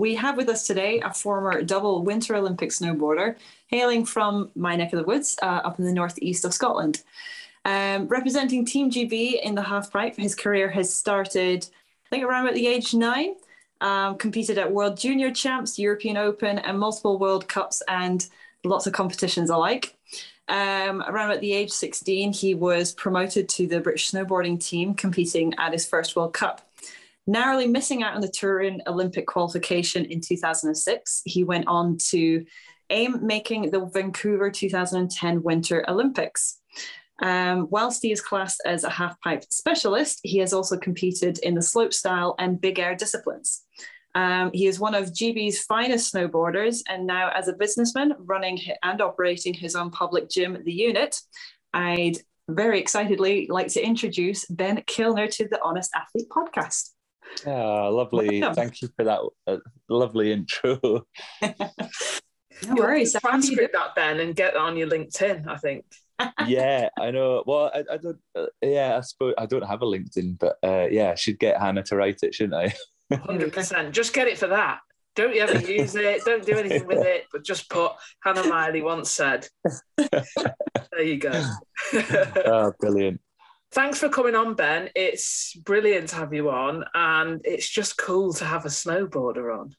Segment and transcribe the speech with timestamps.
[0.00, 4.94] We have with us today a former double Winter Olympic snowboarder hailing from my neck
[4.94, 7.02] of the woods uh, up in the northeast of Scotland.
[7.66, 11.66] Um, representing Team GB in the halfpipe, his career has started,
[12.06, 13.34] I think, around at the age nine.
[13.82, 18.26] Um, competed at World Junior Champs, European Open, and multiple World Cups and
[18.64, 19.96] lots of competitions alike.
[20.50, 25.54] Um, around at the age 16, he was promoted to the British snowboarding team, competing
[25.58, 26.68] at his first World Cup.
[27.28, 32.44] Narrowly missing out on the Turin Olympic qualification in 2006, he went on to
[32.90, 36.58] aim making the Vancouver 2010 Winter Olympics.
[37.22, 41.54] Um, whilst he is classed as a half pipe specialist, he has also competed in
[41.54, 43.62] the slopestyle and big air disciplines.
[44.14, 49.00] Um, he is one of GB's finest snowboarders, and now as a businessman running and
[49.00, 51.20] operating his own public gym, The Unit,
[51.72, 52.18] I'd
[52.48, 56.90] very excitedly like to introduce Ben Kilner to the Honest Athlete podcast.
[57.46, 58.40] Ah, lovely.
[58.40, 58.56] Welcome.
[58.56, 61.06] Thank you for that uh, lovely intro.
[62.66, 63.14] No You'll worries.
[63.14, 65.46] have to transcript that Ben and get on your LinkedIn.
[65.48, 65.84] I think.
[66.46, 67.42] yeah, I know.
[67.46, 68.18] Well, I, I don't.
[68.34, 71.58] Uh, yeah, I suppose I don't have a LinkedIn, but uh, yeah, I should get
[71.58, 72.74] Hannah to write it, shouldn't I?
[73.12, 73.92] Hundred percent.
[73.92, 74.80] Just get it for that.
[75.16, 76.24] Don't you ever use it.
[76.24, 77.26] Don't do anything with it.
[77.32, 79.48] But just put Hannah Miley once said.
[79.96, 81.32] there you go.
[81.92, 83.20] oh, brilliant.
[83.72, 84.90] Thanks for coming on, Ben.
[84.96, 89.76] It's brilliant to have you on, and it's just cool to have a snowboarder on.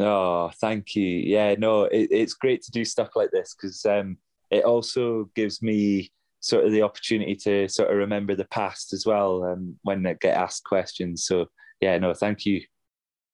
[0.00, 1.06] Oh, thank you.
[1.06, 4.16] Yeah, no, it, it's great to do stuff like this because um,
[4.50, 6.10] it also gives me
[6.40, 10.14] sort of the opportunity to sort of remember the past as well um, when I
[10.14, 11.24] get asked questions.
[11.26, 11.46] So
[11.80, 12.62] yeah, no, thank you.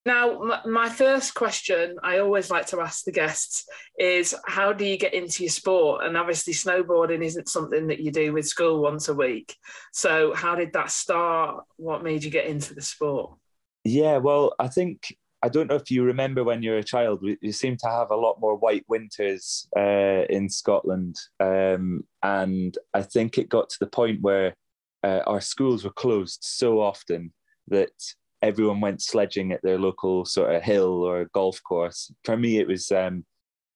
[0.07, 3.65] Now, my, first question I always like to ask the guests
[3.99, 6.05] is how do you get into your sport?
[6.05, 9.57] And obviously, snowboarding isn't something that you do with school once a week.
[9.93, 11.65] So, how did that start?
[11.77, 13.33] What made you get into the sport?
[13.83, 17.21] Yeah, well, I think I don't know if you remember when you were a child.
[17.21, 22.79] We, we seem to have a lot more white winters uh, in Scotland, um, and
[22.95, 24.55] I think it got to the point where
[25.03, 27.33] uh, our schools were closed so often
[27.69, 27.91] that
[28.43, 32.13] everyone went sledging at their local sort of hill or golf course.
[32.25, 33.25] For me, it was um,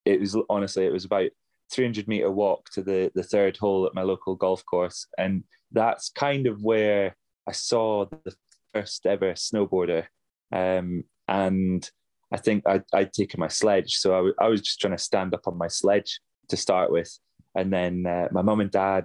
[0.04, 1.30] it was honestly it was about
[1.72, 6.10] 300 meter walk to the the third hole at my local golf course, and that's
[6.10, 7.16] kind of where
[7.48, 8.34] I saw the
[8.72, 10.06] first ever snowboarder.
[10.52, 11.88] Um, and
[12.32, 15.02] I think I'd, I'd taken my sledge, so I, w- I was just trying to
[15.02, 17.10] stand up on my sledge to start with,
[17.54, 19.04] and then uh, my mum and dad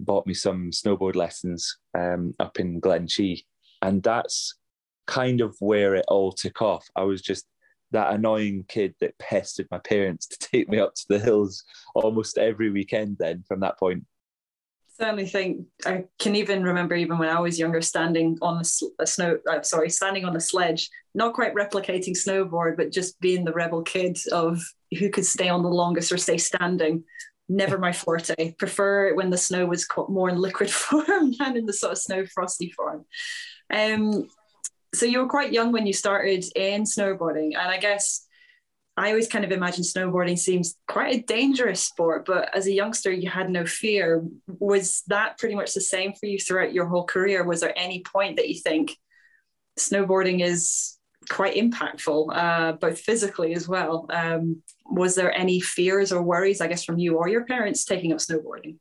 [0.00, 3.44] bought me some snowboard lessons um, up in Glen Glenshee,
[3.82, 4.54] and that's
[5.06, 6.86] kind of where it all took off.
[6.96, 7.46] I was just
[7.92, 12.38] that annoying kid that pestered my parents to take me up to the hills almost
[12.38, 13.16] every weekend.
[13.18, 14.04] Then from that point,
[14.98, 19.38] certainly think I can even remember even when I was younger, standing on the snow,
[19.48, 23.82] uh, sorry, standing on a sledge, not quite replicating snowboard, but just being the rebel
[23.82, 24.60] kid of
[24.98, 27.04] who could stay on the longest or stay standing.
[27.48, 28.54] Never my forte.
[28.54, 31.98] Prefer it when the snow was more in liquid form than in the sort of
[31.98, 33.04] snow frosty form.
[33.72, 34.28] Um,
[34.94, 38.26] so you were quite young when you started in snowboarding, and I guess
[38.96, 43.12] I always kind of imagine snowboarding seems quite a dangerous sport, but as a youngster,
[43.12, 44.24] you had no fear.
[44.46, 47.44] Was that pretty much the same for you throughout your whole career?
[47.44, 48.96] Was there any point that you think
[49.78, 50.96] snowboarding is
[51.28, 54.06] quite impactful, uh, both physically as well?
[54.10, 58.12] Um, was there any fears or worries, I guess, from you or your parents taking
[58.12, 58.78] up snowboarding?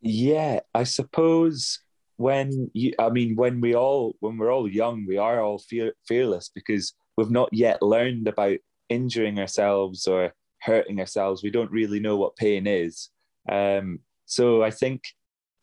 [0.00, 1.80] Yeah, I suppose
[2.20, 5.94] when you, I mean, when we all, when we're all young, we are all fear,
[6.06, 8.58] fearless because we've not yet learned about
[8.90, 11.42] injuring ourselves or hurting ourselves.
[11.42, 13.08] We don't really know what pain is.
[13.50, 15.00] Um, so I think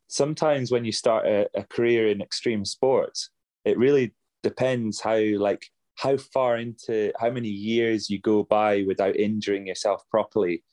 [0.08, 3.30] sometimes when you start a, a career in extreme sports,
[3.64, 5.64] it really depends how like
[5.98, 10.64] how far into how many years you go by without injuring yourself properly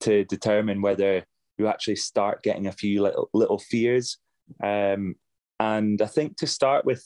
[0.00, 1.24] to determine whether
[1.58, 4.18] you actually start getting a few little little fears.
[4.62, 5.16] Um,
[5.58, 7.04] and I think to start with,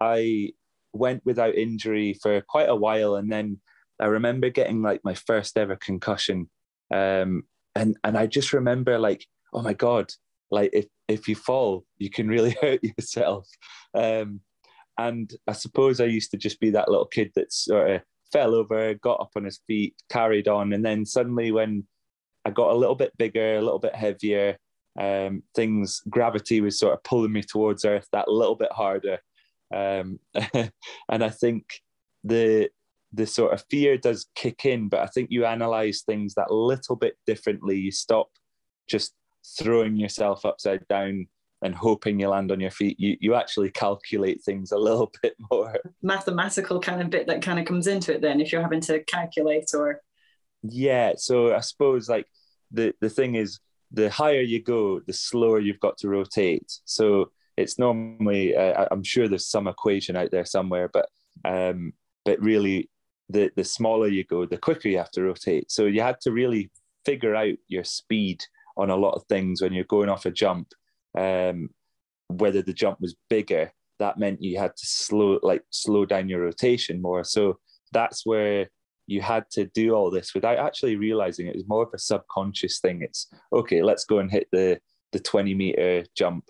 [0.00, 0.50] I
[0.92, 3.60] went without injury for quite a while, and then
[4.00, 6.50] I remember getting like my first ever concussion,
[6.92, 7.44] um,
[7.74, 10.10] and and I just remember like, oh my god,
[10.50, 13.48] like if if you fall, you can really hurt yourself.
[13.94, 14.40] Um,
[14.98, 18.54] and I suppose I used to just be that little kid that sort of fell
[18.54, 21.86] over, got up on his feet, carried on, and then suddenly when
[22.44, 24.56] I got a little bit bigger, a little bit heavier,
[24.98, 29.18] um, things gravity was sort of pulling me towards Earth that little bit harder,
[29.74, 30.18] um,
[30.54, 31.64] and I think
[32.24, 32.68] the
[33.12, 36.96] the sort of fear does kick in, but I think you analyze things that little
[36.96, 37.76] bit differently.
[37.76, 38.30] You stop
[38.88, 39.14] just
[39.58, 41.26] throwing yourself upside down
[41.62, 42.98] and hoping you land on your feet.
[42.98, 45.78] You you actually calculate things a little bit more.
[46.02, 49.02] Mathematical kind of bit that kind of comes into it then if you're having to
[49.04, 50.00] calculate or
[50.62, 52.26] Yeah, so I suppose like
[52.70, 53.60] the the thing is
[53.92, 56.72] the higher you go, the slower you've got to rotate.
[56.84, 61.08] So it's normally uh, I'm sure there's some equation out there somewhere, but
[61.44, 61.92] um,
[62.24, 62.90] but really
[63.28, 65.70] the the smaller you go, the quicker you have to rotate.
[65.70, 66.70] So you had to really
[67.04, 68.44] figure out your speed
[68.76, 70.72] on a lot of things when you're going off a jump
[71.18, 71.70] um,
[72.28, 76.40] whether the jump was bigger, that meant you had to slow like slow down your
[76.40, 77.24] rotation more.
[77.24, 77.58] So
[77.92, 78.70] that's where
[79.12, 82.80] you had to do all this without actually realizing it was more of a subconscious
[82.80, 83.02] thing.
[83.02, 84.80] It's okay, let's go and hit the
[85.12, 86.44] the 20 meter jump.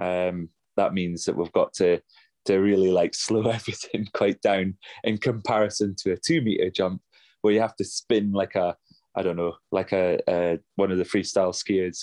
[0.00, 2.00] Um, that means that we've got to
[2.46, 4.74] to really like slow everything quite down
[5.04, 7.00] in comparison to a two meter jump
[7.42, 8.76] where you have to spin like a
[9.14, 11.98] I don't know like a, a one of the freestyle skiers.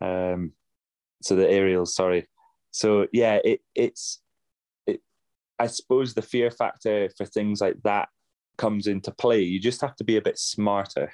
[0.00, 0.52] Um,
[1.22, 2.26] so the aerials, sorry.
[2.70, 4.22] So yeah, it it's
[4.86, 5.00] it.
[5.58, 8.08] I suppose the fear factor for things like that
[8.56, 9.40] comes into play.
[9.40, 11.12] You just have to be a bit smarter.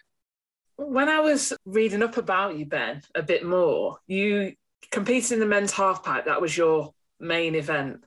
[0.76, 4.54] When I was reading up about you, Ben, a bit more, you
[4.90, 6.24] competed in the men's half pipe.
[6.26, 8.04] That was your main event.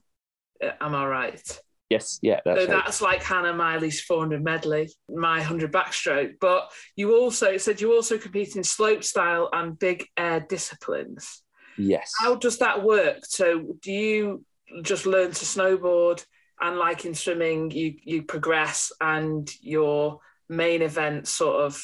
[0.62, 1.60] Uh, am I right?
[1.90, 2.84] Yes, yeah, that's so right.
[2.84, 6.34] that's like Hannah Miley's 400 medley, my 100 backstroke.
[6.40, 11.42] But you also said you also compete in slope style and big air disciplines.
[11.76, 12.10] Yes.
[12.20, 13.24] How does that work?
[13.24, 14.44] So do you
[14.82, 16.24] just learn to snowboard
[16.60, 21.82] and like in swimming you you progress and your main event sort of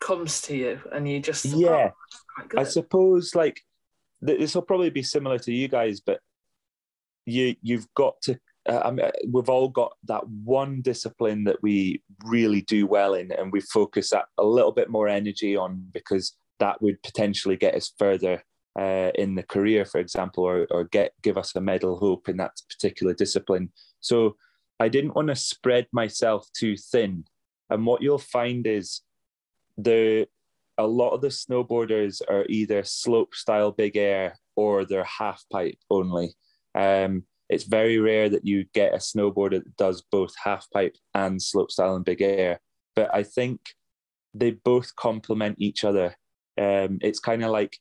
[0.00, 1.90] comes to you and you just yeah
[2.40, 3.60] oh, I suppose like
[4.20, 6.20] this will probably be similar to you guys but
[7.26, 8.38] you you've got to
[8.68, 13.32] uh, I mean, we've all got that one discipline that we really do well in
[13.32, 17.74] and we focus that a little bit more energy on because that would potentially get
[17.74, 18.42] us further
[18.78, 22.36] uh, in the career, for example, or, or get give us a medal hope in
[22.36, 23.72] that particular discipline.
[24.00, 24.36] So
[24.80, 27.24] I didn't want to spread myself too thin.
[27.70, 29.02] And what you'll find is
[29.76, 30.26] the
[30.78, 35.78] a lot of the snowboarders are either slope style big air or they're half pipe
[35.90, 36.34] only.
[36.74, 41.42] Um, it's very rare that you get a snowboarder that does both half pipe and
[41.42, 42.60] slope style and big air.
[42.94, 43.60] But I think
[44.34, 46.16] they both complement each other.
[46.60, 47.78] Um, it's kind of like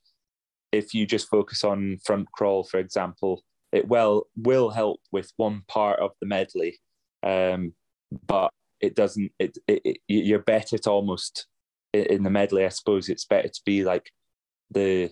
[0.71, 3.43] if you just focus on front crawl, for example,
[3.77, 6.79] it well will help with one part of the medley,
[7.23, 7.73] um,
[8.25, 8.51] but
[8.81, 9.31] it doesn't.
[9.39, 11.47] It, it, it, you're better to almost
[11.93, 12.65] in the medley.
[12.65, 14.11] I suppose it's better to be like
[14.71, 15.11] the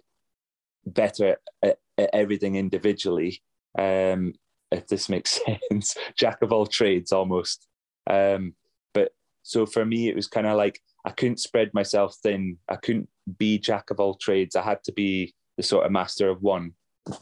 [0.86, 3.42] better at, at everything individually.
[3.78, 4.34] Um,
[4.72, 5.40] if this makes
[5.70, 7.68] sense, jack of all trades almost.
[8.10, 8.56] Um,
[8.94, 9.12] but
[9.44, 12.58] so for me, it was kind of like I couldn't spread myself thin.
[12.68, 14.56] I couldn't be jack of all trades.
[14.56, 16.74] I had to be the sort of master of one,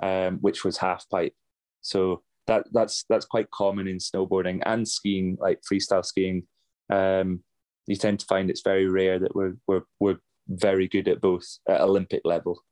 [0.02, 1.34] um, which was half pipe.
[1.82, 6.44] So that that's that's quite common in snowboarding and skiing, like freestyle skiing.
[6.90, 7.44] Um,
[7.88, 11.46] you tend to find it's very rare that we're we're we're very good at both
[11.68, 12.64] at Olympic level.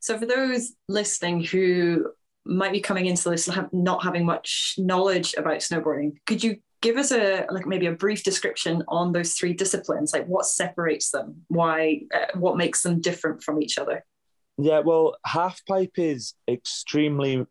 [0.00, 2.10] So for those listening who
[2.44, 7.12] might be coming into this not having much knowledge about snowboarding, could you give us
[7.12, 12.02] a like maybe a brief description on those three disciplines like what separates them why
[12.14, 14.04] uh, what makes them different from each other
[14.58, 17.46] yeah, well, half pipe is extremely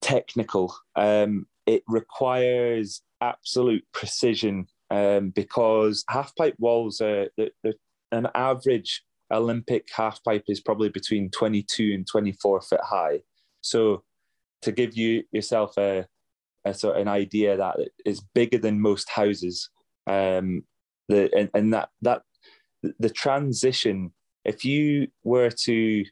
[0.00, 0.74] technical.
[0.94, 7.74] Um, it requires absolute precision um, because half pipe walls are the, the,
[8.12, 13.20] an average Olympic half pipe is probably between 22 and 24 foot high.
[13.60, 14.04] So
[14.62, 16.06] to give you yourself a,
[16.64, 19.70] a sort of an idea that it's bigger than most houses,
[20.06, 20.62] um,
[21.08, 22.22] the and, and that that
[22.98, 24.12] the transition.
[24.44, 26.04] If you were to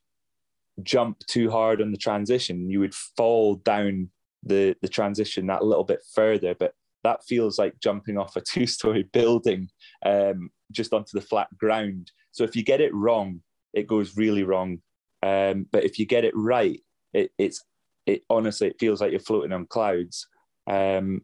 [0.83, 4.11] jump too hard on the transition, you would fall down
[4.43, 6.55] the the transition that little bit further.
[6.55, 9.69] But that feels like jumping off a two story building
[10.05, 12.11] um, just onto the flat ground.
[12.33, 13.41] So if you get it wrong,
[13.73, 14.79] it goes really wrong.
[15.23, 16.81] Um, but if you get it right,
[17.13, 17.65] it, it's
[18.07, 20.27] it honestly it feels like you're floating on clouds.
[20.67, 21.23] Um,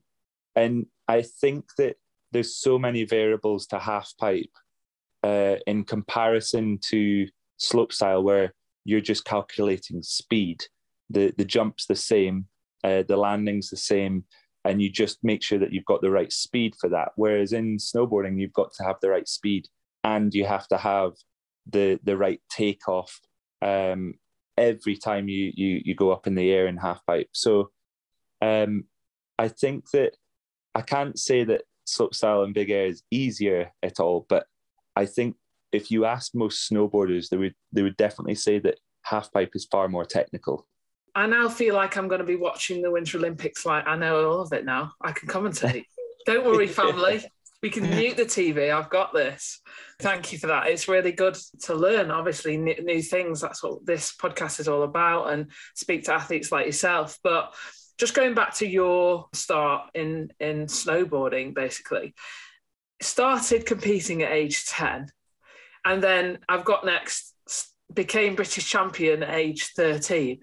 [0.55, 1.97] and I think that
[2.33, 4.53] there's so many variables to half pipe
[5.23, 7.27] uh, in comparison to
[7.57, 10.65] slope style, where you're just calculating speed.
[11.09, 12.47] The the jump's the same,
[12.85, 14.25] uh, the landing's the same,
[14.65, 17.11] and you just make sure that you've got the right speed for that.
[17.17, 19.67] Whereas in snowboarding, you've got to have the right speed
[20.05, 21.13] and you have to have
[21.71, 23.21] the the right takeoff
[23.63, 24.15] um,
[24.57, 27.29] every time you you you go up in the air in half pipe.
[27.33, 27.71] So
[28.43, 28.85] um,
[29.39, 30.17] I think that
[30.75, 34.47] I can't say that slopestyle and big air is easier at all, but
[34.97, 35.37] I think
[35.73, 39.67] if you ask most snowboarders, they would they would definitely say that half pipe is
[39.71, 40.67] far more technical.
[41.15, 43.67] I now feel like I'm going to be watching the Winter Olympics.
[43.67, 44.93] Like I know all of it now.
[45.01, 45.85] I can commentate.
[46.27, 47.25] Don't worry, family.
[47.63, 48.73] We can mute the TV.
[48.73, 49.61] I've got this.
[49.99, 50.69] Thank you for that.
[50.69, 53.43] It's really good to learn, obviously, new, new things.
[53.43, 57.19] That's what this podcast is all about, and speak to athletes like yourself.
[57.23, 57.55] But
[57.99, 62.15] just going back to your start in in snowboarding, basically,
[63.03, 65.09] started competing at age ten,
[65.85, 67.35] and then I've got next
[67.93, 70.41] became British champion at age thirteen.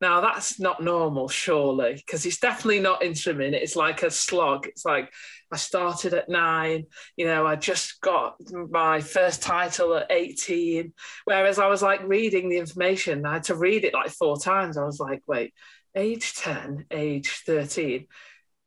[0.00, 3.54] Now that's not normal, surely, because it's definitely not instrument.
[3.54, 4.66] It's like a slog.
[4.66, 5.10] It's like
[5.50, 6.84] I started at nine,
[7.16, 10.92] you know, I just got my first title at 18.
[11.24, 14.76] Whereas I was like reading the information, I had to read it like four times.
[14.76, 15.54] I was like, wait,
[15.94, 18.06] age 10, age 13.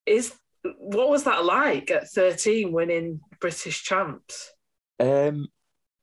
[0.05, 0.33] Is
[0.79, 4.51] what was that like at 13 winning British champs?
[4.99, 5.47] Um,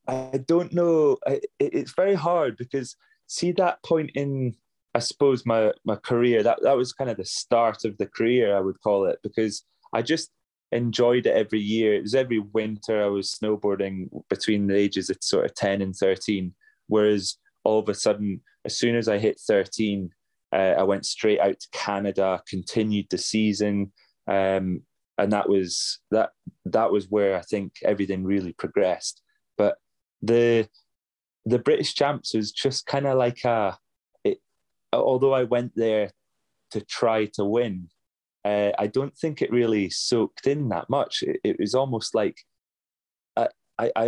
[0.09, 1.19] I don't know.
[1.27, 2.97] I, it's very hard because
[3.27, 4.55] see that point in
[4.95, 8.57] I suppose my my career that that was kind of the start of the career
[8.57, 10.31] I would call it because I just
[10.73, 11.95] enjoyed it every year.
[11.95, 15.95] It was every winter I was snowboarding between the ages of sort of 10 and
[15.95, 16.55] 13.
[16.89, 20.11] Whereas all of a sudden, as soon as I hit 13,
[20.53, 23.93] uh, I went straight out to Canada, continued the season.
[24.29, 24.83] Um,
[25.19, 26.31] and that was that
[26.67, 29.23] that was where I think everything really progressed.
[30.23, 30.69] The
[31.45, 33.79] the British champs was just kind of like a
[34.93, 36.11] although I went there
[36.71, 37.89] to try to win,
[38.45, 41.23] uh, I don't think it really soaked in that much.
[41.23, 42.37] It, it was almost like
[43.37, 44.05] I, I, I,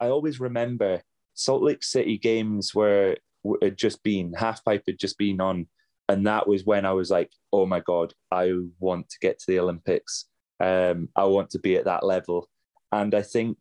[0.00, 1.02] I always remember
[1.34, 3.16] Salt Lake City games where
[3.62, 5.66] had just been half pipe had just been on,
[6.08, 9.44] and that was when I was like, oh my god, I want to get to
[9.48, 10.26] the Olympics.
[10.58, 12.48] Um, I want to be at that level,
[12.92, 13.58] and I think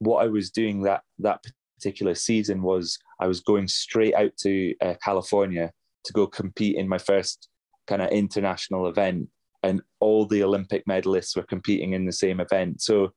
[0.00, 1.44] what I was doing that that
[1.76, 5.72] particular season was I was going straight out to uh, California
[6.04, 7.48] to go compete in my first
[7.86, 9.28] kind of international event
[9.62, 12.80] and all the olympic medalists were competing in the same event.
[12.80, 13.12] So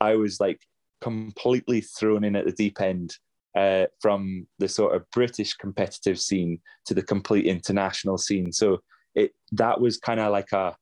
[0.00, 0.60] i was like
[1.00, 3.16] completely thrown in at the deep end
[3.56, 8.52] uh, from the sort of british competitive scene to the complete international scene.
[8.52, 8.78] So
[9.14, 10.76] it that was kind of like a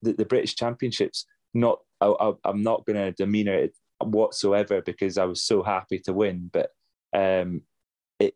[0.00, 3.74] the, the, british championships not I, am not going to demean it
[4.06, 6.70] whatsoever because i was so happy to win but
[7.14, 7.62] um,
[8.18, 8.34] it,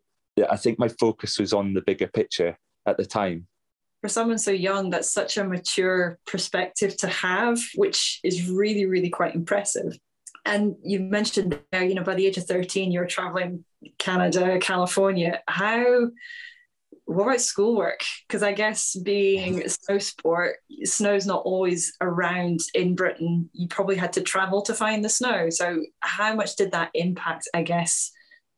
[0.49, 3.47] I think my focus was on the bigger picture at the time.
[4.01, 9.09] For someone so young, that's such a mature perspective to have, which is really, really
[9.09, 9.97] quite impressive.
[10.45, 13.65] And you mentioned there, you know, by the age of 13, you're traveling
[13.97, 15.41] Canada, California.
[15.47, 16.07] How,
[17.09, 18.01] what about schoolwork?
[18.27, 23.49] Because I guess being a snow sport, snow's not always around in Britain.
[23.51, 25.49] You probably had to travel to find the snow.
[25.49, 28.11] So, how much did that impact, I guess,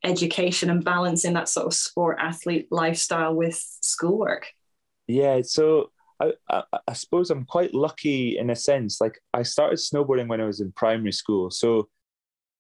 [0.04, 4.48] education and balancing that sort of sport athlete lifestyle with schoolwork?
[5.08, 9.00] Yeah, so I, I, I, suppose I'm quite lucky in a sense.
[9.00, 11.88] Like I started snowboarding when I was in primary school, so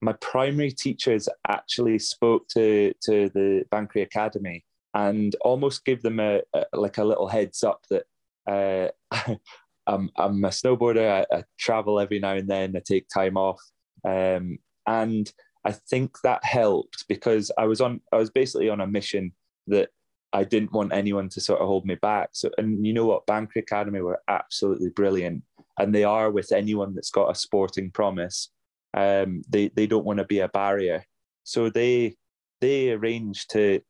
[0.01, 6.41] my primary teachers actually spoke to to the Banchory Academy and almost give them a,
[6.53, 8.03] a like a little heads up that
[8.47, 8.89] uh,
[9.87, 11.25] I'm I'm a snowboarder.
[11.31, 12.75] I, I, travel every now and then.
[12.75, 13.61] I take time off,
[14.05, 15.31] um, and
[15.65, 19.33] I think that helped because I was on I was basically on a mission
[19.67, 19.89] that
[20.33, 22.29] I didn't want anyone to sort of hold me back.
[22.33, 25.43] So and you know what, Banchory Academy were absolutely brilliant.
[25.79, 28.49] And they are with anyone that's got a sporting promise.
[28.93, 31.05] Um, they they don't want to be a barrier.
[31.43, 32.15] So they
[32.59, 33.81] they arranged to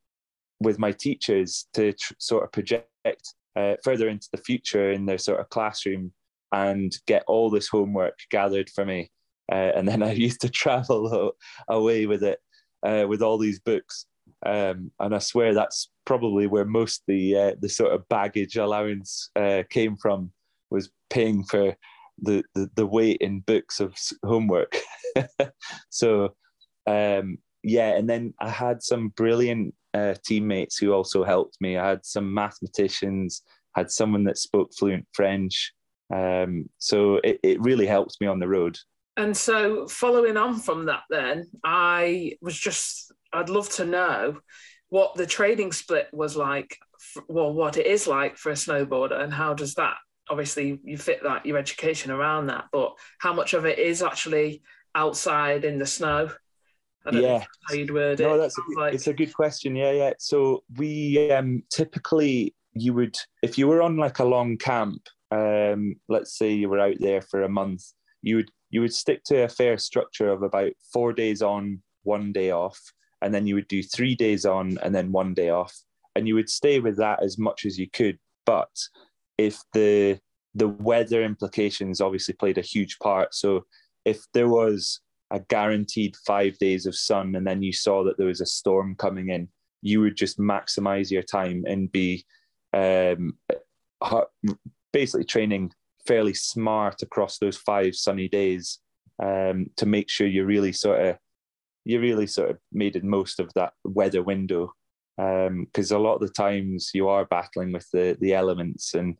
[0.61, 5.17] with my teachers to tr- sort of project uh, further into the future in their
[5.17, 6.11] sort of classroom
[6.53, 9.09] and get all this homework gathered for me
[9.51, 11.33] uh, and then I used to travel
[11.67, 12.39] away with it
[12.83, 14.05] uh, with all these books.
[14.45, 19.29] Um, and I swear that's probably where most the uh, the sort of baggage allowance
[19.35, 20.31] uh, came from
[20.71, 21.75] was paying for
[22.21, 24.77] the, the, the weight in books of homework.
[25.89, 26.33] so
[26.87, 31.77] um, yeah, and then I had some brilliant uh, teammates who also helped me.
[31.77, 33.43] I had some mathematicians,
[33.75, 35.73] had someone that spoke fluent French.
[36.13, 38.77] Um, so it, it really helped me on the road.
[39.17, 44.39] And so, following on from that, then I was just, I'd love to know
[44.89, 46.77] what the trading split was like,
[47.27, 49.95] well, what it is like for a snowboarder, and how does that
[50.29, 54.63] obviously you fit that your education around that, but how much of it is actually
[54.95, 56.31] outside in the snow?
[57.11, 58.37] Yeah, how you'd word no, it.
[58.37, 58.93] that's a, like...
[58.93, 59.75] it's a good question.
[59.75, 60.13] Yeah, yeah.
[60.19, 65.95] So we um, typically you would if you were on like a long camp, um,
[66.07, 67.83] let's say you were out there for a month,
[68.21, 72.31] you would you would stick to a fair structure of about four days on, one
[72.31, 72.79] day off,
[73.21, 75.75] and then you would do three days on and then one day off.
[76.15, 78.17] and you would stay with that as much as you could.
[78.45, 78.69] But
[79.37, 80.19] if the
[80.53, 83.33] the weather implications obviously played a huge part.
[83.33, 83.65] So
[84.03, 84.99] if there was
[85.31, 88.95] a guaranteed five days of sun and then you saw that there was a storm
[88.95, 89.47] coming in,
[89.81, 92.25] you would just maximize your time and be
[92.73, 93.37] um,
[94.93, 95.71] basically training
[96.05, 98.79] fairly smart across those five sunny days
[99.21, 101.17] um, to make sure you really sort of
[101.83, 104.73] you really sort of made the most of that weather window.
[105.17, 109.17] Because um, a lot of the times you are battling with the the elements and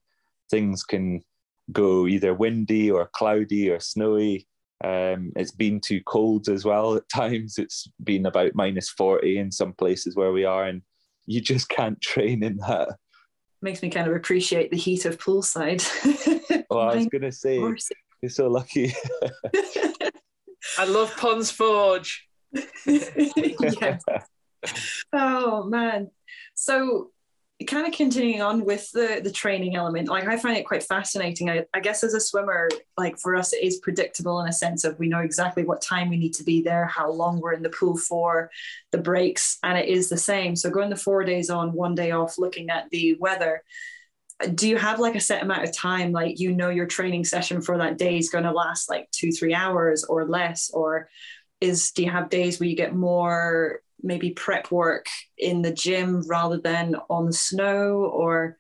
[0.50, 1.24] things can
[1.72, 4.48] go either windy or cloudy or snowy
[4.84, 7.58] um, it's been too cold as well at times.
[7.58, 10.82] It's been about minus 40 in some places where we are and
[11.26, 12.96] you just can't train in that.
[13.62, 15.82] Makes me kind of appreciate the heat of poolside.
[16.70, 18.94] Well i was gonna say you're so lucky.
[20.78, 22.30] I love ponds forge.
[22.86, 24.02] Yes.
[25.12, 26.12] oh man.
[26.54, 27.12] So
[27.68, 31.50] kind of continuing on with the the training element like i find it quite fascinating.
[31.50, 34.84] I, I, guess as a swimmer like for us it is predictable in a sense
[34.84, 37.64] of we know exactly what time we need to be there how long we're in
[37.64, 38.50] the pool for
[38.92, 40.56] the breaks and it is the same.
[40.56, 43.64] So going the four days on one day off looking at the weather
[44.56, 47.62] do you have like a set amount of time like you know your training session
[47.62, 50.72] for that day is going to last like two three hours or less?
[50.74, 51.10] Or
[51.60, 56.24] is do you have days where you get more maybe prep work in the gym
[56.28, 58.58] rather than on the snow or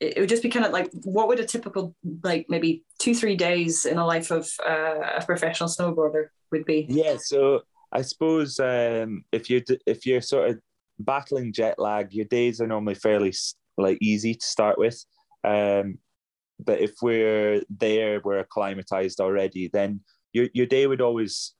[0.00, 3.36] it would just be kind of like what would a typical like maybe two three
[3.36, 6.86] days in a life of uh, a professional snowboarder would be?
[6.88, 7.62] Yeah so
[7.92, 10.58] i suppose um, if you if you're sort of
[10.98, 13.32] battling jet lag your days are normally fairly
[13.78, 15.04] like easy to start with.
[15.44, 15.98] Um,
[16.58, 20.00] but if we're there we're acclimatized already then
[20.32, 21.54] your, your day would always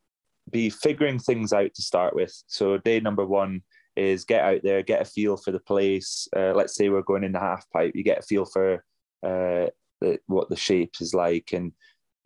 [0.51, 2.33] be figuring things out to start with.
[2.47, 3.63] So day number one
[3.97, 6.29] is get out there, get a feel for the place.
[6.35, 8.85] Uh, let's say we're going in the half pipe, you get a feel for
[9.23, 9.67] uh,
[10.01, 11.73] the, what the shape is like and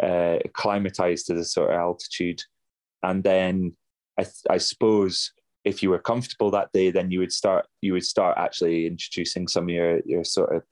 [0.02, 2.40] uh, acclimatize to the sort of altitude.
[3.02, 3.76] And then
[4.18, 5.32] I, I suppose
[5.64, 9.48] if you were comfortable that day, then you would start you would start actually introducing
[9.48, 10.62] some of your your sort of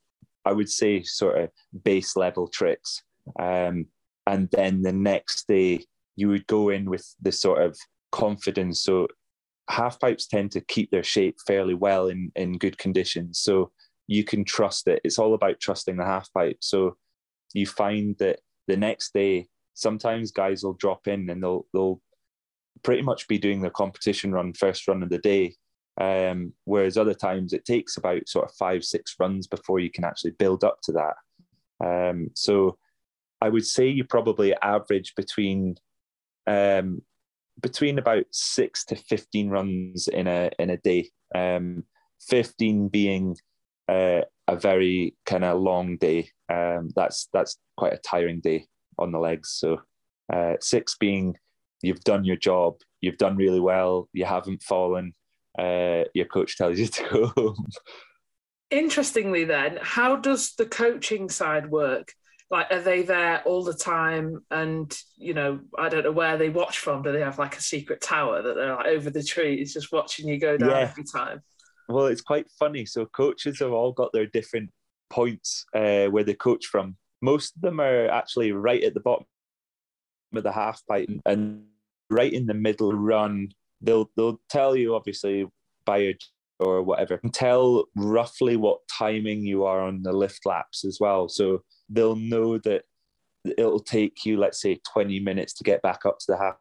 [0.45, 1.51] I would say sort of
[1.83, 3.03] base level tricks.
[3.39, 3.87] Um,
[4.27, 5.85] and then the next day
[6.17, 7.77] you would go in with this sort of
[8.13, 8.83] confidence.
[8.83, 9.09] So
[9.69, 13.41] half pipes tend to keep their shape fairly well in, in good conditions.
[13.41, 13.73] So
[14.07, 15.01] you can trust it.
[15.05, 16.59] It's all about trusting the half pipe.
[16.61, 16.97] So
[17.53, 22.01] you find that the next day, sometimes guys will drop in and they'll they'll
[22.83, 25.57] pretty much be doing the competition run first run of the day.
[26.01, 30.05] Um, whereas other times it takes about sort of five, six runs before you can
[30.05, 31.15] actually build up to that.
[31.85, 32.79] Um, so
[33.41, 35.77] I would say you probably average between
[36.47, 37.03] um,
[37.61, 41.11] between about six to fifteen runs in a in a day.
[41.35, 41.85] Um,
[42.21, 43.37] fifteen being
[43.89, 46.31] uh, a very kind of long day.
[46.53, 48.67] Um, that's that's quite a tiring day
[48.99, 49.51] on the legs.
[49.51, 49.81] So
[50.33, 51.37] uh, six being
[51.83, 55.15] you've done your job, you've done really well, you haven't fallen.
[55.59, 57.67] Uh, your coach tells you to go home.
[58.71, 62.13] Interestingly, then, how does the coaching side work?
[62.51, 64.45] Like are they there all the time?
[64.51, 67.03] And you know i don't know where they watch from.
[67.03, 70.29] Do they have like a secret tower that they're like over the trees just watching
[70.29, 70.79] you go down yeah.
[70.79, 71.43] every time?
[71.89, 72.87] Well it's quite funny.
[72.87, 74.71] So coaches have all got their different
[75.11, 76.97] points uh, where they coach from.
[77.23, 79.27] Most of them are actually right at the bottom
[80.35, 81.65] of the half pipe and
[82.11, 83.49] right in the middle run.
[83.81, 85.47] They'll they'll tell you obviously
[85.85, 86.15] by your
[86.61, 91.29] or whatever tell roughly what timing you are on the lift laps as well.
[91.29, 92.83] So they'll know that
[93.59, 96.57] it'll take you, let's say, 20 minutes to get back up to the half,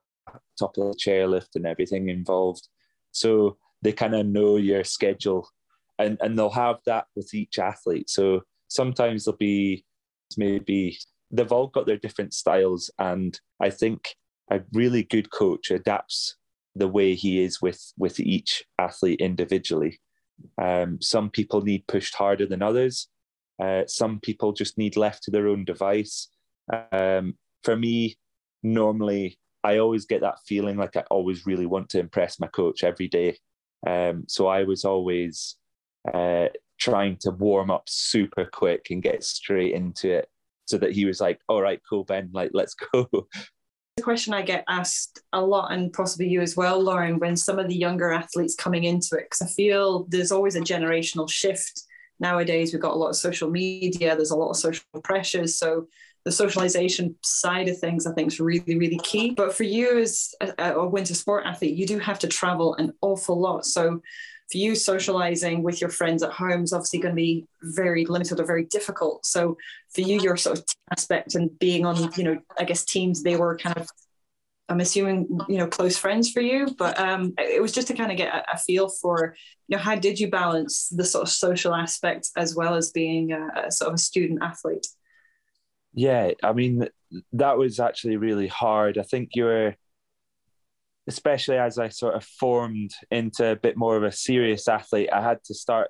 [0.60, 2.68] top of the chairlift and everything involved.
[3.12, 5.48] So they kind of know your schedule
[6.00, 8.10] and, and they'll have that with each athlete.
[8.10, 9.86] So sometimes they'll be
[10.38, 10.98] maybe
[11.32, 12.90] they've all got their different styles.
[13.00, 14.16] And I think
[14.52, 16.38] a really good coach adapts
[16.76, 20.00] the way he is with, with each athlete individually.
[20.62, 23.08] Um, some people need pushed harder than others.
[23.62, 26.30] Uh, some people just need left to their own device.
[26.92, 28.18] Um, for me,
[28.62, 32.84] normally, I always get that feeling like I always really want to impress my coach
[32.84, 33.38] every day.
[33.88, 35.56] Um, so I was always
[36.14, 36.48] uh,
[36.80, 40.30] trying to warm up super quick and get straight into it
[40.66, 43.08] so that he was like, all right, cool, Ben, like, let's go.
[43.98, 47.60] The question I get asked a lot, and possibly you as well, Lauren, when some
[47.60, 51.84] of the younger athletes coming into it, because I feel there's always a generational shift
[52.20, 55.58] nowadays we've got a lot of social media there's a lot of social pressures.
[55.58, 55.88] So
[56.26, 59.32] the socialization side of things i think is really really key.
[59.32, 62.94] But for you as a, a winter sport athlete you do have to travel an
[63.02, 63.66] awful lot.
[63.66, 64.02] So
[64.52, 68.40] for you, socializing with your friends at home is obviously going to be very limited
[68.40, 69.26] or very difficult.
[69.26, 69.58] So
[69.94, 73.36] for you, your sort of aspect and being on, you know, I guess teams, they
[73.36, 73.90] were kind of,
[74.70, 76.74] I'm assuming, you know, close friends for you.
[76.78, 79.36] But um, it was just to kind of get a, a feel for,
[79.68, 83.32] you know, how did you balance the sort of social aspect as well as being
[83.32, 84.88] a, a sort of a student athlete?
[85.94, 86.88] Yeah, I mean,
[87.34, 88.98] that was actually really hard.
[88.98, 89.76] I think you were
[91.08, 95.22] especially as I sort of formed into a bit more of a serious athlete, I
[95.22, 95.90] had to start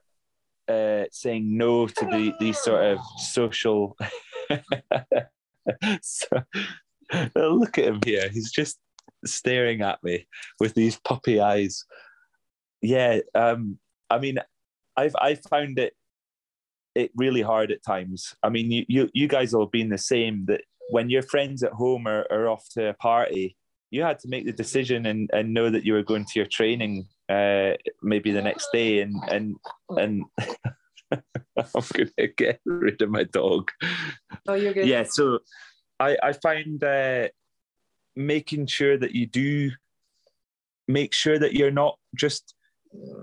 [0.68, 3.98] uh, saying no to the these sort of social.
[6.02, 6.44] so,
[7.36, 8.80] look at him here; he's just
[9.26, 10.28] staring at me
[10.60, 11.86] with these puppy eyes.
[12.82, 14.38] Yeah, um, I mean,
[14.98, 15.94] I've I found it
[16.96, 18.36] it really hard at times.
[18.44, 21.72] I mean, you you, you guys all been the same that when your friends at
[21.72, 23.58] home are, are off to a party
[23.94, 26.48] you had to make the decision and, and know that you were going to your
[26.48, 29.56] training uh, maybe the next day and and
[29.90, 30.24] and
[31.12, 33.70] I'm gonna get rid of my dog.
[34.48, 34.88] Oh, you're good.
[34.88, 35.40] Yeah, so
[36.08, 37.28] I I find uh,
[38.16, 39.72] making sure that you do
[40.88, 42.56] make sure that you're not just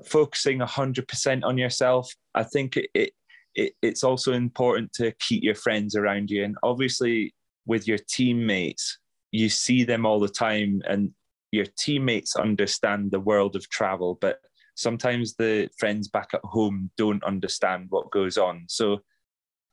[0.06, 2.12] focusing hundred percent on yourself.
[2.34, 3.12] I think it, it
[3.54, 7.34] it it's also important to keep your friends around you, and obviously
[7.66, 8.98] with your teammates
[9.32, 11.12] you see them all the time and
[11.52, 14.40] your teammates understand the world of travel, but
[14.74, 18.64] sometimes the friends back at home don't understand what goes on.
[18.68, 19.00] So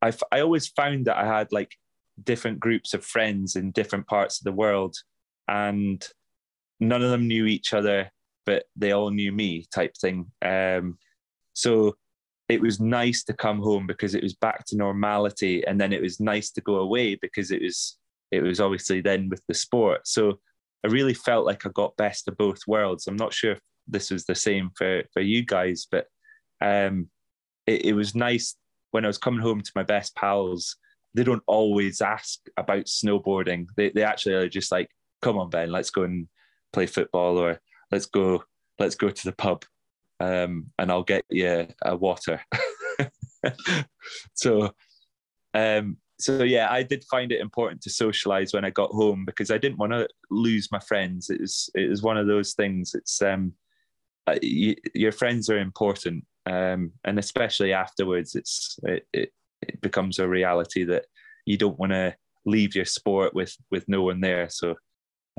[0.01, 1.75] I, I always found that I had like
[2.23, 4.95] different groups of friends in different parts of the world,
[5.47, 6.05] and
[6.79, 8.11] none of them knew each other,
[8.45, 10.31] but they all knew me, type thing.
[10.41, 10.97] Um,
[11.53, 11.95] so
[12.49, 16.01] it was nice to come home because it was back to normality, and then it
[16.01, 17.97] was nice to go away because it was
[18.31, 20.07] it was obviously then with the sport.
[20.07, 20.39] So
[20.83, 23.07] I really felt like I got best of both worlds.
[23.07, 26.07] I'm not sure if this was the same for, for you guys, but
[26.61, 27.07] um,
[27.65, 28.55] it, it was nice
[28.91, 30.75] when I was coming home to my best pals.
[31.17, 33.67] They don't always ask about snowboarding.
[33.75, 34.89] They, they actually are just like,
[35.21, 36.27] come on, Ben, let's go and
[36.71, 37.59] play football or
[37.91, 38.43] let's go,
[38.77, 39.65] let's go to the pub
[40.19, 42.39] um, and I'll get you a water.
[44.33, 44.71] so
[45.53, 49.51] um, so yeah, I did find it important to socialize when I got home because
[49.51, 51.29] I didn't want to lose my friends.
[51.29, 52.93] It was it was one of those things.
[52.93, 53.53] It's um,
[54.25, 60.19] uh, you, your friends are important, um, and especially afterwards, it's it, it, it becomes
[60.19, 61.05] a reality that
[61.45, 62.15] you don't want to
[62.45, 64.49] leave your sport with with no one there.
[64.49, 64.75] So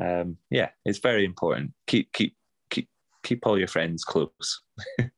[0.02, 1.72] um, yeah, it's very important.
[1.86, 2.36] Keep keep
[2.70, 2.88] keep
[3.22, 4.62] keep all your friends close.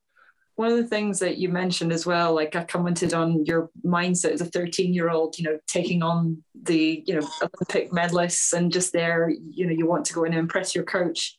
[0.61, 4.31] one of the things that you mentioned as well, like I commented on your mindset
[4.31, 8.71] as a 13 year old, you know, taking on the, you know, Olympic medalists and
[8.71, 11.37] just there, you know, you want to go in and impress your coach.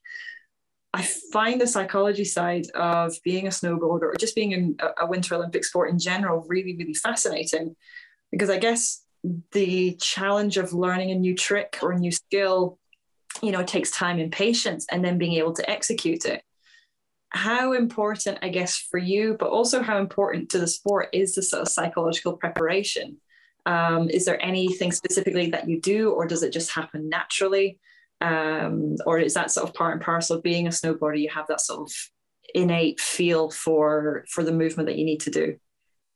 [0.94, 1.02] I
[1.33, 5.64] find the psychology side of being a snowboarder or just being in a Winter Olympic
[5.64, 7.76] sport in general really, really fascinating
[8.31, 9.02] because I guess
[9.52, 12.78] the challenge of learning a new trick or a new skill,
[13.40, 16.42] you know, takes time and patience and then being able to execute it
[17.33, 21.42] how important, I guess, for you, but also how important to the sport is the
[21.42, 23.16] sort of psychological preparation?
[23.64, 27.78] Um, is there anything specifically that you do, or does it just happen naturally?
[28.23, 31.21] Um, or is that sort of part and parcel of being a snowboarder?
[31.21, 31.93] You have that sort of
[32.55, 35.57] innate feel for for the movement that you need to do.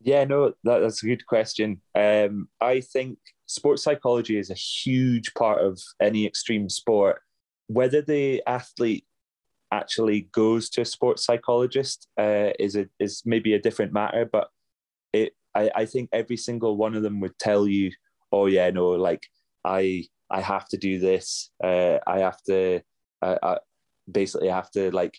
[0.01, 1.81] Yeah, no, that, that's a good question.
[1.95, 7.23] Um, I think sports psychology is a huge part of any extreme sport.
[7.67, 9.07] Whether the athlete
[9.73, 14.49] actually goes to a sports psychologist uh, is a, is maybe a different matter, but
[15.13, 17.91] it I, I think every single one of them would tell you,
[18.31, 19.27] oh yeah, no, like
[19.65, 21.51] I I have to do this.
[21.63, 22.81] Uh, I have to
[23.23, 23.59] uh, I
[24.11, 25.19] basically have to like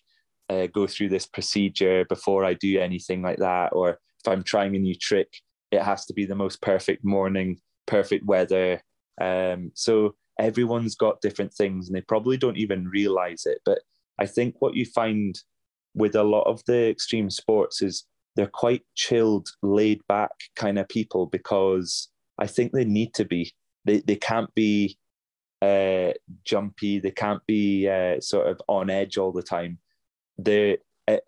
[0.49, 3.73] uh, go through this procedure before I do anything like that.
[3.73, 5.29] Or if I'm trying a new trick,
[5.71, 8.81] it has to be the most perfect morning, perfect weather.
[9.19, 13.59] Um, so everyone's got different things, and they probably don't even realize it.
[13.65, 13.79] But
[14.19, 15.37] I think what you find
[15.93, 20.87] with a lot of the extreme sports is they're quite chilled, laid back kind of
[20.87, 23.51] people because I think they need to be.
[23.87, 24.97] They they can't be
[25.61, 26.11] uh,
[26.43, 26.99] jumpy.
[26.99, 29.79] They can't be uh, sort of on edge all the time.
[30.37, 30.77] They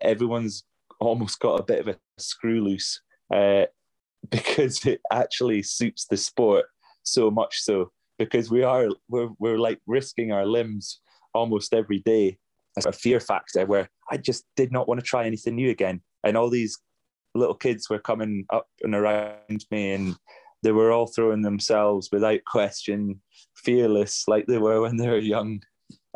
[0.00, 0.64] everyone's
[1.00, 3.00] almost got a bit of a screw loose
[3.34, 3.64] uh,
[4.30, 6.66] because it actually suits the sport
[7.02, 11.00] so much so because we are we're, we're like risking our limbs
[11.32, 12.36] almost every day
[12.76, 16.02] as a fear factor where I just did not want to try anything new again.
[16.24, 16.78] And all these
[17.34, 20.16] little kids were coming up and around me and
[20.62, 23.20] they were all throwing themselves without question,
[23.54, 25.62] fearless like they were when they were young.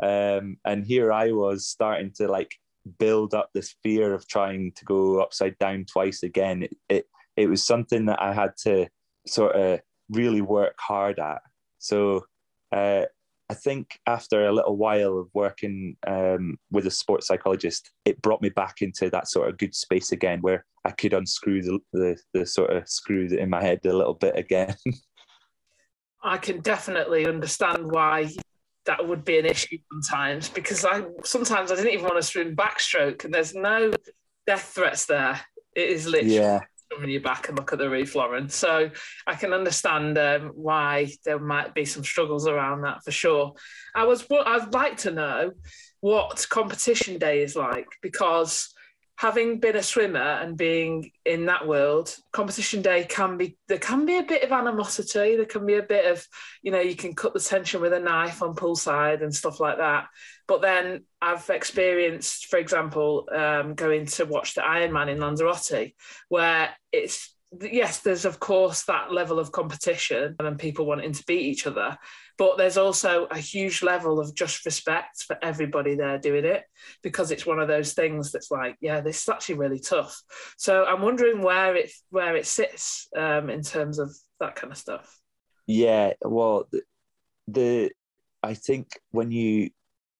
[0.01, 2.51] Um, and here I was starting to like
[2.99, 6.63] build up this fear of trying to go upside down twice again.
[6.63, 7.05] It it,
[7.35, 8.87] it was something that I had to
[9.27, 9.79] sort of
[10.09, 11.41] really work hard at.
[11.79, 12.25] So
[12.71, 13.05] uh,
[13.49, 18.41] I think after a little while of working um, with a sports psychologist, it brought
[18.41, 22.17] me back into that sort of good space again, where I could unscrew the the,
[22.33, 24.75] the sort of screws in my head a little bit again.
[26.23, 28.31] I can definitely understand why
[28.85, 32.55] that would be an issue sometimes because I sometimes I didn't even want to swim
[32.55, 33.91] backstroke and there's no
[34.47, 35.41] death threats there.
[35.75, 36.61] It is literally yeah,
[36.97, 38.49] on your back and look at the reef, Lauren.
[38.49, 38.89] So
[39.27, 43.53] I can understand um, why there might be some struggles around that for sure.
[43.93, 45.51] I was, I'd like to know
[46.01, 48.73] what competition day is like because
[49.17, 54.05] having been a swimmer and being in that world, competition day can be there can
[54.05, 55.35] be a bit of animosity.
[55.35, 56.25] There can be a bit of,
[56.61, 59.77] you know, you can cut the tension with a knife on poolside and stuff like
[59.77, 60.07] that.
[60.47, 65.93] But then I've experienced, for example, um, going to watch the Ironman in Lanzarote,
[66.27, 71.41] where it's yes, there's of course that level of competition and people wanting to beat
[71.41, 71.97] each other,
[72.37, 76.63] but there's also a huge level of just respect for everybody there doing it
[77.01, 80.21] because it's one of those things that's like, yeah, this is actually really tough.
[80.57, 84.77] So I'm wondering where it where it sits um, in terms of that kind of
[84.77, 85.19] stuff.
[85.67, 86.81] Yeah, well, the,
[87.47, 87.91] the
[88.43, 89.69] I think when you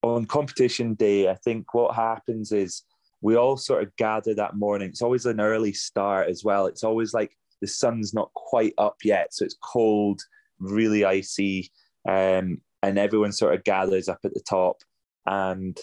[0.01, 2.83] on competition day, I think what happens is
[3.21, 4.89] we all sort of gather that morning.
[4.89, 6.67] It's always an early start as well.
[6.67, 10.21] It's always like the sun's not quite up yet, so it's cold,
[10.59, 11.71] really icy,
[12.07, 14.77] um, and everyone sort of gathers up at the top.
[15.25, 15.77] And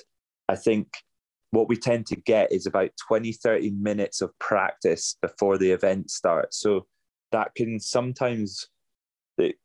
[0.49, 0.89] I think
[1.51, 6.11] what we tend to get is about 20, 30 minutes of practice before the event
[6.11, 6.59] starts.
[6.61, 6.87] So
[7.33, 8.69] that can sometimes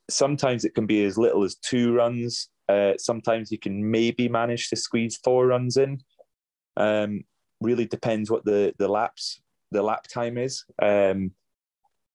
[0.09, 2.49] sometimes it can be as little as two runs.
[2.69, 5.99] Uh, sometimes you can maybe manage to squeeze four runs in.
[6.75, 7.23] Um,
[7.61, 9.41] really depends what the the laps
[9.71, 11.31] the lap time is, um,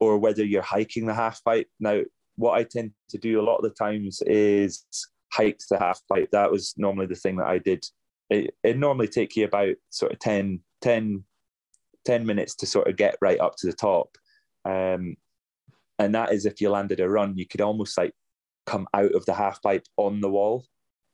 [0.01, 1.69] or whether you're hiking the half pipe.
[1.81, 2.01] Now,
[2.37, 4.85] what I tend to do a lot of the times is
[5.33, 6.31] hike the half pipe.
[6.33, 7.85] That was normally the thing that I did.
[8.31, 11.25] It, it normally take you about sort of 10, 10,
[12.05, 14.17] 10 minutes to sort of get right up to the top.
[14.65, 15.17] Um,
[15.99, 18.15] and that is if you landed a run, you could almost like
[18.67, 20.65] come out of the half pipe on the wall.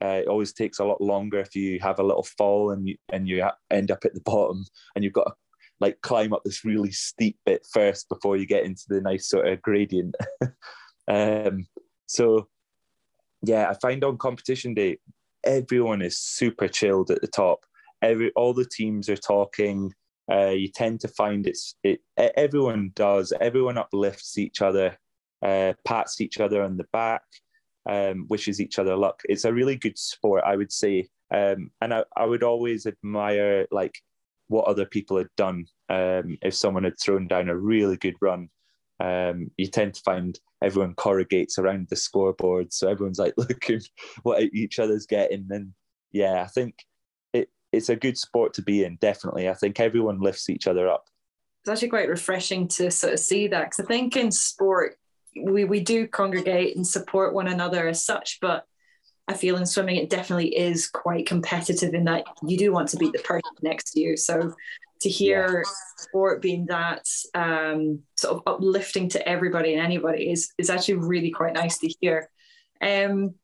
[0.02, 2.96] Uh, it always takes a lot longer if you have a little fall and you
[3.12, 5.32] and you end up at the bottom and you've got to
[5.80, 9.48] like climb up this really steep bit first before you get into the nice sort
[9.48, 10.14] of gradient.
[11.08, 11.66] um,
[12.06, 12.48] so
[13.42, 14.98] yeah, I find on competition day
[15.44, 17.60] everyone is super chilled at the top.
[18.02, 19.92] Every all the teams are talking.
[20.30, 22.00] Uh, you tend to find it's it.
[22.16, 23.32] Everyone does.
[23.40, 24.96] Everyone uplifts each other,
[25.42, 27.22] uh, pats each other on the back,
[27.88, 29.22] um, wishes each other luck.
[29.24, 31.08] It's a really good sport, I would say.
[31.30, 33.98] Um, and I, I would always admire like
[34.48, 35.66] what other people had done.
[35.88, 38.48] Um, if someone had thrown down a really good run,
[39.00, 43.80] um, you tend to find everyone corrugates around the scoreboard, so everyone's like looking
[44.22, 45.46] what each other's getting.
[45.50, 45.72] And
[46.12, 46.84] yeah, I think
[47.32, 48.96] it it's a good sport to be in.
[49.00, 51.04] Definitely, I think everyone lifts each other up.
[51.62, 54.96] It's actually quite refreshing to sort of see that because I think in sport
[55.40, 58.64] we we do congregate and support one another as such, but
[59.28, 62.96] I feel in swimming it definitely is quite competitive in that you do want to
[62.96, 64.16] beat the person next to you.
[64.16, 64.54] So
[65.00, 65.70] to hear yeah.
[65.96, 71.30] sport being that um, sort of uplifting to everybody and anybody is is actually really
[71.30, 72.28] quite nice to hear.
[72.80, 73.34] Um,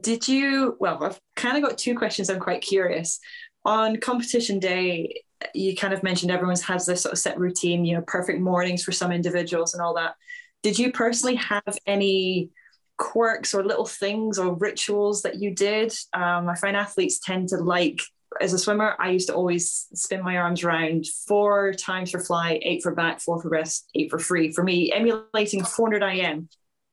[0.00, 2.30] did you, well, I've kind of got two questions.
[2.30, 3.20] I'm quite curious.
[3.64, 5.22] On competition day,
[5.54, 8.82] you kind of mentioned everyone's has this sort of set routine, you know, perfect mornings
[8.82, 10.14] for some individuals and all that.
[10.62, 12.50] Did you personally have any
[12.96, 15.92] quirks or little things or rituals that you did?
[16.12, 18.00] Um, I find athletes tend to like,
[18.40, 22.58] as a swimmer, I used to always spin my arms around four times for fly,
[22.62, 24.52] eight for back, four for rest, eight for free.
[24.52, 26.48] For me, emulating 400 IM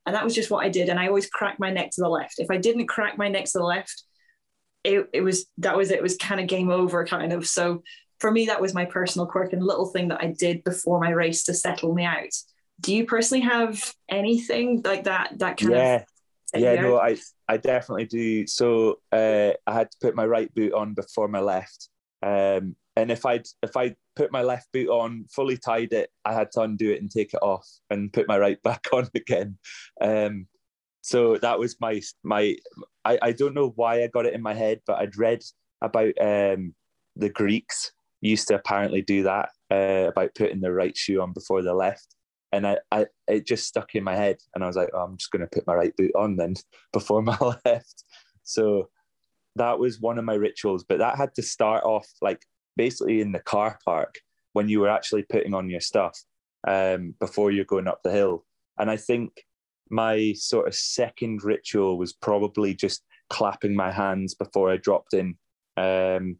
[0.05, 0.89] and that was just what I did.
[0.89, 2.39] And I always cracked my neck to the left.
[2.39, 4.03] If I didn't crack my neck to the left,
[4.83, 5.97] it, it was that was it.
[5.97, 7.47] it was kind of game over, kind of.
[7.47, 7.83] So
[8.19, 11.11] for me, that was my personal quirk and little thing that I did before my
[11.11, 12.33] race to settle me out.
[12.79, 15.37] Do you personally have anything like that?
[15.37, 15.95] That kind yeah.
[15.97, 16.03] of
[16.55, 18.47] yeah, no, I I definitely do.
[18.47, 21.89] So uh, I had to put my right boot on before my left,
[22.21, 26.33] um, and if I'd if I put my left boot on, fully tied it, I
[26.33, 29.57] had to undo it and take it off and put my right back on again.
[29.99, 30.47] Um,
[31.01, 32.55] so that was my my.
[33.03, 35.43] I, I don't know why I got it in my head, but I'd read
[35.81, 36.75] about um,
[37.15, 41.63] the Greeks used to apparently do that uh, about putting the right shoe on before
[41.63, 42.15] the left,
[42.51, 45.17] and I, I it just stuck in my head, and I was like, oh, I'm
[45.17, 46.55] just going to put my right boot on then
[46.93, 48.03] before my left.
[48.43, 48.89] So
[49.55, 52.45] that was one of my rituals, but that had to start off like
[52.77, 54.19] basically in the car park
[54.53, 56.17] when you were actually putting on your stuff
[56.67, 58.45] um, before you're going up the hill.
[58.77, 59.45] And I think
[59.89, 65.35] my sort of second ritual was probably just clapping my hands before I dropped in.
[65.77, 66.37] Um,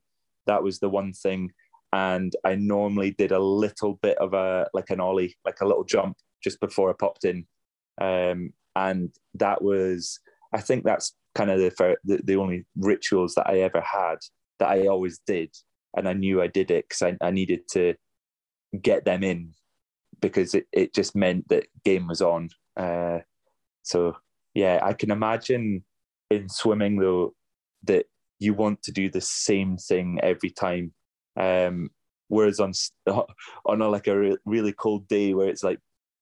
[0.47, 1.51] that was the one thing.
[1.93, 5.83] And I normally did a little bit of a like an ollie, like a little
[5.83, 7.45] jump just before I popped in.
[7.99, 10.19] Um, and that was,
[10.53, 14.17] I think that's kind of the, the, the only rituals that I ever had
[14.59, 15.53] that I always did.
[15.95, 17.95] And I knew I did it because I, I needed to
[18.81, 19.53] get them in
[20.21, 22.49] because it, it just meant that game was on.
[22.77, 23.19] Uh,
[23.83, 24.15] so
[24.53, 25.83] yeah, I can imagine
[26.29, 27.33] in swimming though
[27.83, 28.05] that
[28.39, 30.93] you want to do the same thing every time.
[31.37, 31.89] Um,
[32.27, 32.73] whereas on
[33.65, 35.79] on a, like a re- really cold day where it's like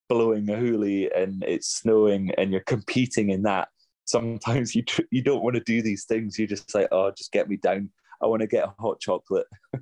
[0.08, 3.70] blowing a hoolie and it's snowing and you're competing in that,
[4.06, 6.38] sometimes you tr- you don't want to do these things.
[6.38, 7.90] You're just like, oh, just get me down.
[8.22, 9.48] I want to get a hot chocolate.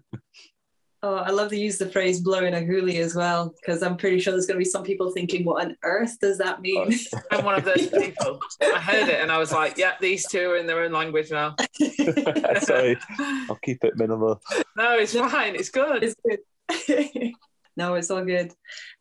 [1.04, 4.20] Oh, I love to use the phrase blowing a hoolie as well, because I'm pretty
[4.20, 6.92] sure there's going to be some people thinking, what on earth does that mean?
[7.32, 8.40] I'm one of those people.
[8.62, 11.30] I heard it and I was like, yeah, these two are in their own language
[11.30, 11.56] now.
[12.62, 14.42] Sorry, I'll keep it minimal.
[14.76, 15.56] No, it's fine.
[15.56, 16.04] It's good.
[16.04, 17.34] It's good.
[17.78, 18.54] no, it's all good.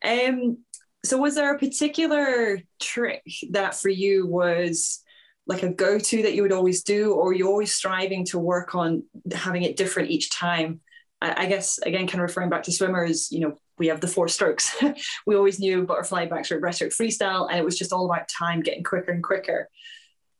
[0.05, 0.59] Um,
[1.03, 5.03] so, was there a particular trick that for you was
[5.47, 8.75] like a go to that you would always do, or you're always striving to work
[8.75, 10.81] on having it different each time?
[11.21, 14.27] I guess again, kind of referring back to swimmers, you know, we have the four
[14.27, 14.75] strokes.
[15.25, 18.83] we always knew butterfly, backstroke, breaststroke, freestyle, and it was just all about time getting
[18.83, 19.67] quicker and quicker.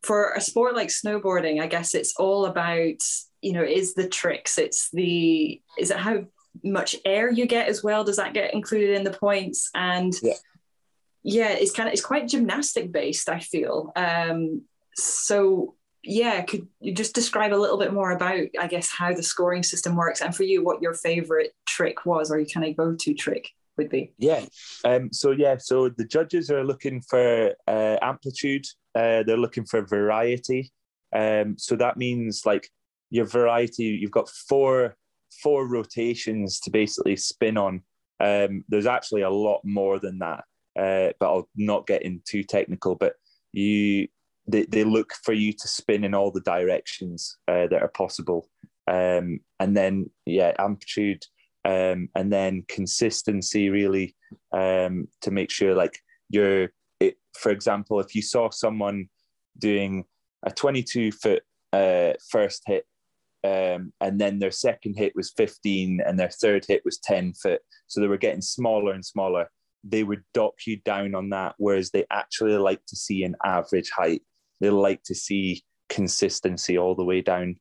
[0.04, 3.02] For a sport like snowboarding, I guess it's all about,
[3.42, 4.60] you know, is the tricks.
[4.60, 6.26] It's the is it how
[6.64, 8.04] much air you get as well?
[8.04, 9.72] Does that get included in the points?
[9.74, 10.34] And yeah,
[11.24, 13.30] yeah it's kind of it's quite gymnastic based.
[13.30, 13.92] I feel.
[13.96, 14.62] Um,
[14.96, 15.76] so
[16.08, 19.64] yeah, could you just describe a little bit more about, I guess, how the scoring
[19.64, 23.14] system works, and for you, what your favorite trick was, or your kind of go-to
[23.14, 24.14] trick would be?
[24.18, 24.46] Yeah.
[24.86, 28.66] Um, so yeah, so the judges are looking for uh, amplitude.
[28.96, 30.72] Uh, they're looking for variety.
[31.16, 32.70] Um, so that means like
[33.10, 33.84] your variety.
[33.86, 34.96] You've got four
[35.44, 37.82] four rotations to basically spin on.
[38.20, 40.44] Um, there's actually a lot more than that,
[40.80, 42.96] uh, but I'll not get in too technical.
[42.96, 43.14] But
[43.54, 44.08] you
[44.48, 48.50] they, they look for you to spin in all the directions uh, that are possible.
[48.88, 51.26] Um, and then, yeah, amplitude
[51.66, 54.16] um, and then consistency really
[54.54, 59.10] um, to make sure like you're, it, for example, if you saw someone
[59.58, 60.06] doing
[60.44, 62.86] a 22 foot uh, first hit
[63.44, 67.62] um, and then their second hit was 15 and their third hit was 10 foot.
[67.88, 69.50] So they were getting smaller and smaller.
[69.84, 73.90] They would dock you down on that, whereas they actually like to see an average
[73.90, 74.22] height
[74.60, 77.56] they like to see consistency all the way down.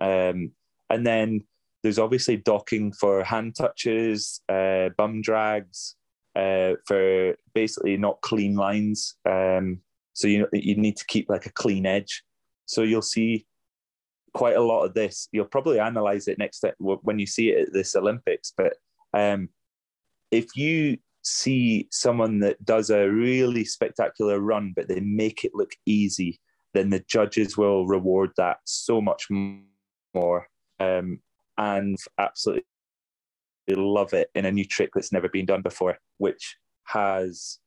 [0.00, 0.52] Um,
[0.90, 1.44] and then
[1.82, 5.96] there's obviously docking for hand touches, uh, bum drags,
[6.36, 9.16] uh, for basically not clean lines.
[9.28, 9.80] Um,
[10.12, 12.22] so you you need to keep like a clean edge.
[12.66, 13.46] So you'll see
[14.32, 15.28] quite a lot of this.
[15.32, 18.52] You'll probably analyze it next when you see it at this Olympics.
[18.56, 18.74] But
[19.14, 19.48] um,
[20.30, 25.72] if you see someone that does a really spectacular run, but they make it look
[25.86, 26.40] easy,
[26.74, 29.28] then the judges will reward that so much
[30.14, 30.48] more.
[30.80, 31.20] Um,
[31.58, 32.64] and absolutely
[33.68, 37.58] love it in a new trick that's never been done before, which has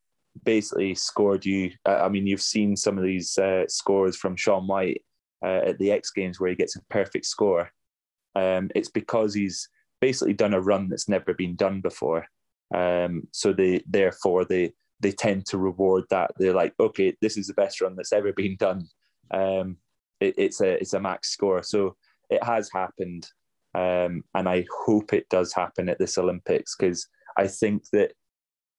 [0.44, 1.72] basically scored you.
[1.86, 5.02] Uh, I mean, you've seen some of these uh, scores from Shaun White
[5.44, 7.72] uh, at the X Games where he gets a perfect score.
[8.36, 9.70] Um, it's because he's
[10.02, 12.28] basically done a run that's never been done before.
[12.74, 16.32] Um, so they therefore they they tend to reward that.
[16.38, 18.88] They're like, okay, this is the best run that's ever been done.
[19.32, 19.78] Um,
[20.20, 21.96] it, it's a it's a max score, so
[22.30, 23.28] it has happened,
[23.76, 28.14] um, and I hope it does happen at this Olympics because I think that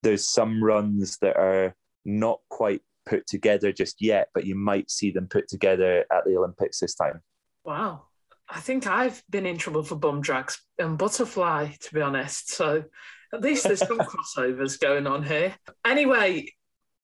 [0.03, 5.11] there's some runs that are not quite put together just yet, but you might see
[5.11, 7.21] them put together at the Olympics this time.
[7.65, 8.03] Wow.
[8.49, 12.51] I think I've been in trouble for bum drags and butterfly, to be honest.
[12.51, 12.85] So
[13.33, 15.55] at least there's some crossovers going on here.
[15.85, 16.53] Anyway,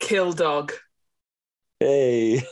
[0.00, 0.72] kill dog.
[1.80, 2.42] Hey.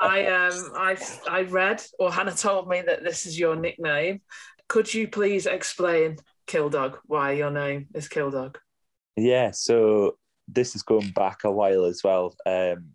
[0.00, 0.96] I um I
[1.28, 4.20] I read or Hannah told me that this is your nickname.
[4.68, 6.98] Could you please explain Kill Dog?
[7.06, 8.58] Why your name is Kill Dog?
[9.16, 10.16] Yeah, so
[10.48, 12.34] this is going back a while as well.
[12.46, 12.94] Um,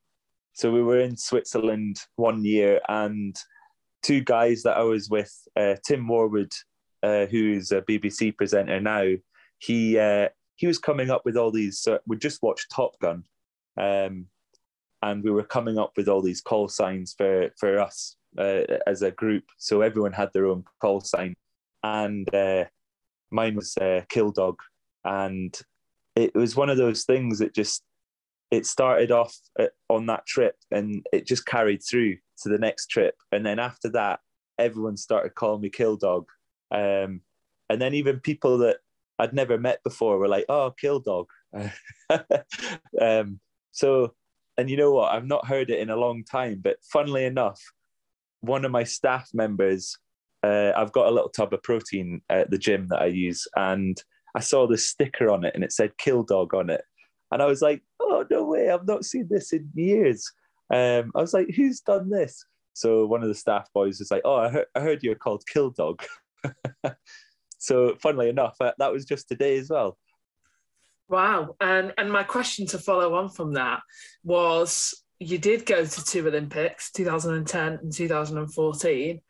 [0.54, 3.36] so we were in Switzerland one year, and
[4.04, 6.52] two guys that I was with, uh, Tim Warwood,
[7.02, 9.14] uh, who's a BBC presenter now,
[9.60, 11.88] he uh, he was coming up with all these.
[11.88, 13.24] Uh, we just watched Top Gun,
[13.78, 14.26] um,
[15.02, 19.02] and we were coming up with all these call signs for for us uh, as
[19.02, 19.44] a group.
[19.58, 21.36] So everyone had their own call sign,
[21.84, 22.66] and uh,
[23.32, 24.60] mine was uh, Kill Dog,
[25.04, 25.58] and
[26.16, 27.84] it was one of those things that just
[28.52, 32.88] it started off uh, on that trip and it just carried through to the next
[32.88, 34.20] trip, and then after that,
[34.58, 36.28] everyone started calling me Kill Dog,
[36.72, 37.22] um,
[37.70, 38.78] and then even people that
[39.20, 41.28] I'd never met before were like, "Oh, Kill Dog."
[43.02, 43.40] um,
[43.72, 44.14] so,
[44.58, 45.14] and you know what?
[45.14, 47.62] I've not heard it in a long time, but funnily enough,
[48.42, 49.98] one of my staff members,
[50.44, 54.02] uh, I've got a little tub of protein at the gym that I use, and
[54.36, 56.84] I saw this sticker on it and it said Kill Dog on it.
[57.32, 60.32] And I was like, oh, no way, I've not seen this in years.
[60.74, 62.44] Um, I was like, who's done this?
[62.74, 65.72] So one of the staff boys was like, oh, I I heard you're called Kill
[65.72, 66.04] Dog.
[67.60, 69.98] so funnily enough, uh, that was just today as well.
[71.08, 71.56] Wow.
[71.60, 73.82] And, and my question to follow on from that
[74.24, 79.22] was you did go to two Olympics, 2010 and 2014.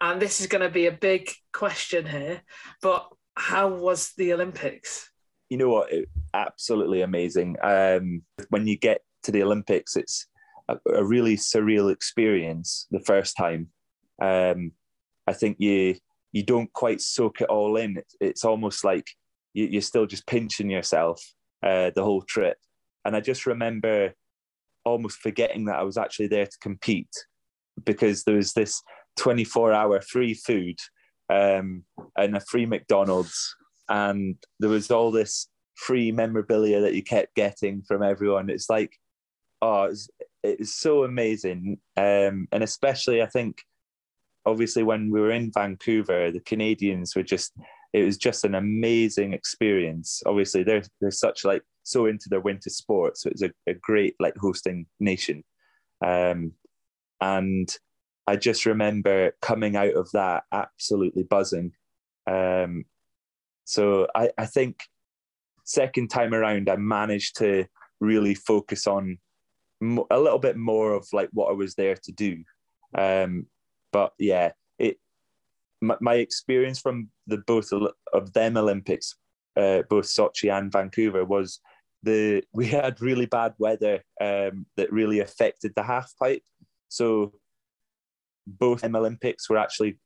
[0.00, 2.42] And this is going to be a big question here,
[2.82, 5.10] but how was the Olympics?
[5.48, 5.92] You know what?
[5.92, 7.56] It, absolutely amazing.
[7.62, 10.26] Um, when you get to the Olympics, it's
[10.68, 13.68] a, a really surreal experience the first time.
[14.20, 14.72] Um,
[15.26, 15.96] I think you
[16.32, 17.96] you don't quite soak it all in.
[17.96, 19.06] It's, it's almost like
[19.54, 21.22] you, are still just pinching yourself
[21.62, 22.56] uh, the whole trip.
[23.04, 24.12] And I just remember
[24.84, 27.12] almost forgetting that I was actually there to compete
[27.84, 28.82] because there was this
[29.18, 30.78] 24 hour free food
[31.30, 31.84] um,
[32.16, 33.54] and a free McDonald's.
[33.88, 38.50] And there was all this free memorabilia that you kept getting from everyone.
[38.50, 38.92] It's like,
[39.62, 40.08] oh, it's,
[40.42, 41.78] it's so amazing.
[41.96, 43.62] Um, and especially, I think,
[44.48, 47.52] obviously, when we were in Vancouver, the Canadians were just,
[47.92, 50.22] it was just an amazing experience.
[50.26, 53.22] Obviously, they're, they're such like, so into their winter sports.
[53.22, 55.44] So it's a, a great like hosting nation.
[56.04, 56.52] Um,
[57.20, 57.74] and
[58.26, 61.72] I just remember coming out of that absolutely buzzing.
[62.26, 62.84] Um,
[63.64, 64.82] so I, I think
[65.64, 67.66] second time around, I managed to
[68.00, 69.18] really focus on
[70.10, 72.44] a little bit more of like what I was there to do.
[72.96, 73.46] Um,
[73.92, 74.98] but yeah, it
[75.80, 77.72] my, my, experience from the both
[78.12, 79.14] of them Olympics,
[79.56, 81.60] uh, both Sochi and Vancouver, was
[82.02, 86.42] the we had really bad weather um, that really affected the half pipe.
[86.88, 87.34] So
[88.46, 89.98] both Olympics were actually,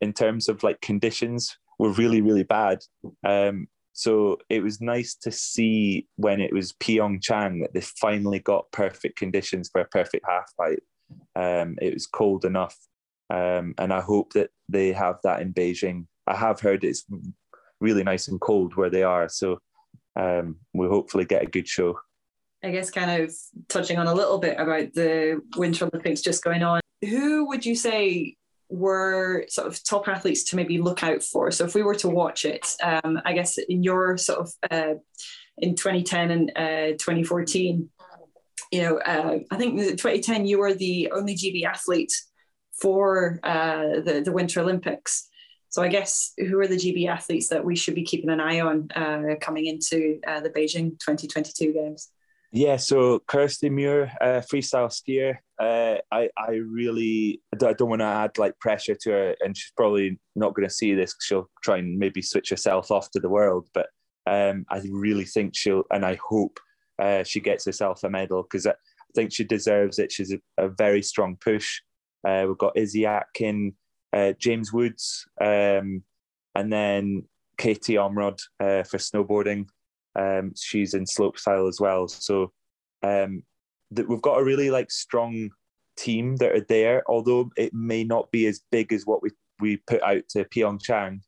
[0.00, 2.78] in terms of like conditions, were really really bad.
[3.24, 3.68] Um,
[3.98, 9.18] so it was nice to see when it was Pyeongchang that they finally got perfect
[9.18, 10.84] conditions for a perfect half pipe.
[11.34, 12.76] Um, it was cold enough,
[13.30, 16.06] um, and I hope that they have that in Beijing.
[16.26, 17.04] I have heard it's
[17.80, 19.58] really nice and cold where they are, so
[20.16, 21.98] um, we'll hopefully get a good show.
[22.62, 23.32] I guess kind of
[23.68, 27.74] touching on a little bit about the Winter Olympics just going on who would you
[27.74, 28.36] say
[28.68, 31.50] were sort of top athletes to maybe look out for?
[31.50, 34.94] So if we were to watch it, um, I guess in your sort of uh,
[35.56, 37.88] in 2010 and uh, 2014,
[38.70, 42.12] you know, uh, I think 2010 you were the only GB athlete
[42.80, 45.28] for uh, the the Winter Olympics.
[45.70, 48.60] So I guess who are the GB athletes that we should be keeping an eye
[48.60, 52.08] on uh, coming into uh, the Beijing 2022 games?
[52.50, 55.36] Yeah, so Kirsty Muir, uh, freestyle skier.
[55.60, 59.72] Uh, I I really I don't want to add like pressure to her, and she's
[59.76, 61.14] probably not going to see this.
[61.20, 63.88] She'll try and maybe switch herself off to the world, but
[64.26, 66.58] um, I really think she'll, and I hope
[66.98, 70.12] uh, she gets herself a medal because I, I think she deserves it.
[70.12, 71.80] She's a, a very strong push.
[72.26, 73.74] Uh, we've got Izzy Atkin,
[74.12, 76.02] uh, James Woods, um,
[76.54, 77.24] and then
[77.56, 79.66] Katie Ormerod uh, for snowboarding.
[80.14, 82.08] Um, she's in slopestyle as well.
[82.08, 82.52] So
[83.02, 83.42] um,
[83.90, 85.50] that we've got a really like strong
[85.96, 89.76] team that are there, although it may not be as big as what we, we
[89.76, 91.20] put out to Pyeongchang.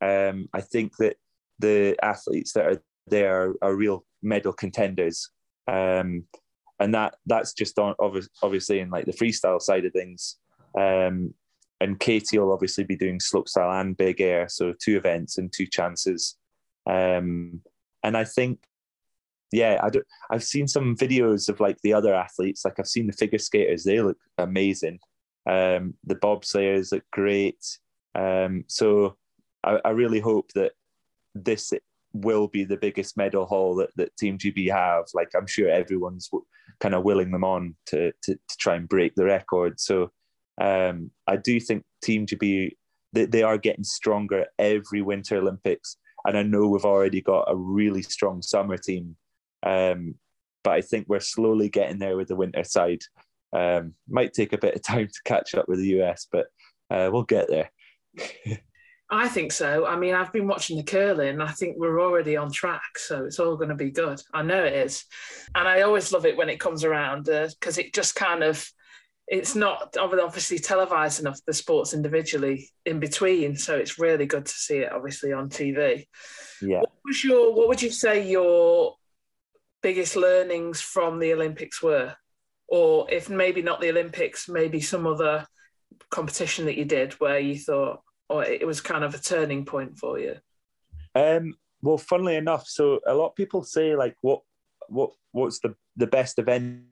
[0.00, 1.16] Um, I think that
[1.58, 5.30] the athletes that are there are, are real medal contenders.
[5.66, 6.24] Um,
[6.80, 7.94] and that that's just on
[8.42, 10.36] obviously in like the freestyle side of things.
[10.78, 11.34] Um,
[11.80, 15.66] and Katie will obviously be doing slopestyle and big air, so two events and two
[15.66, 16.36] chances.
[16.86, 17.60] Um,
[18.02, 18.60] and I think,
[19.52, 20.06] yeah, I don't.
[20.30, 22.64] I've seen some videos of like the other athletes.
[22.64, 24.98] Like I've seen the figure skaters; they look amazing.
[25.46, 27.78] Um, the bobsleighers look great.
[28.14, 29.16] Um, so
[29.62, 30.72] I, I really hope that
[31.34, 31.72] this
[32.14, 35.04] will be the biggest medal haul that, that Team GB have.
[35.12, 36.30] Like I'm sure everyone's
[36.80, 39.78] kind of willing them on to, to, to try and break the record.
[39.78, 40.12] So
[40.60, 42.70] um, I do think Team GB
[43.14, 45.96] they, they are getting stronger every Winter Olympics.
[46.26, 49.16] And I know we've already got a really strong summer team,
[49.62, 50.16] um,
[50.62, 53.02] but I think we're slowly getting there with the winter side.
[53.52, 56.46] Um, might take a bit of time to catch up with the US, but
[56.90, 57.70] uh, we'll get there.
[59.10, 59.86] I think so.
[59.86, 61.40] I mean, I've been watching the curling.
[61.40, 64.20] I think we're already on track, so it's all going to be good.
[64.32, 65.04] I know it is,
[65.54, 68.66] and I always love it when it comes around because uh, it just kind of
[69.26, 74.52] it's not obviously televised enough the sports individually in between so it's really good to
[74.52, 76.06] see it obviously on tv
[76.60, 78.94] yeah what was your what would you say your
[79.82, 82.14] biggest learnings from the olympics were
[82.68, 85.46] or if maybe not the olympics maybe some other
[86.10, 89.98] competition that you did where you thought or it was kind of a turning point
[89.98, 90.36] for you
[91.14, 94.40] um well funnily enough so a lot of people say like what
[94.88, 96.82] what what's the the best event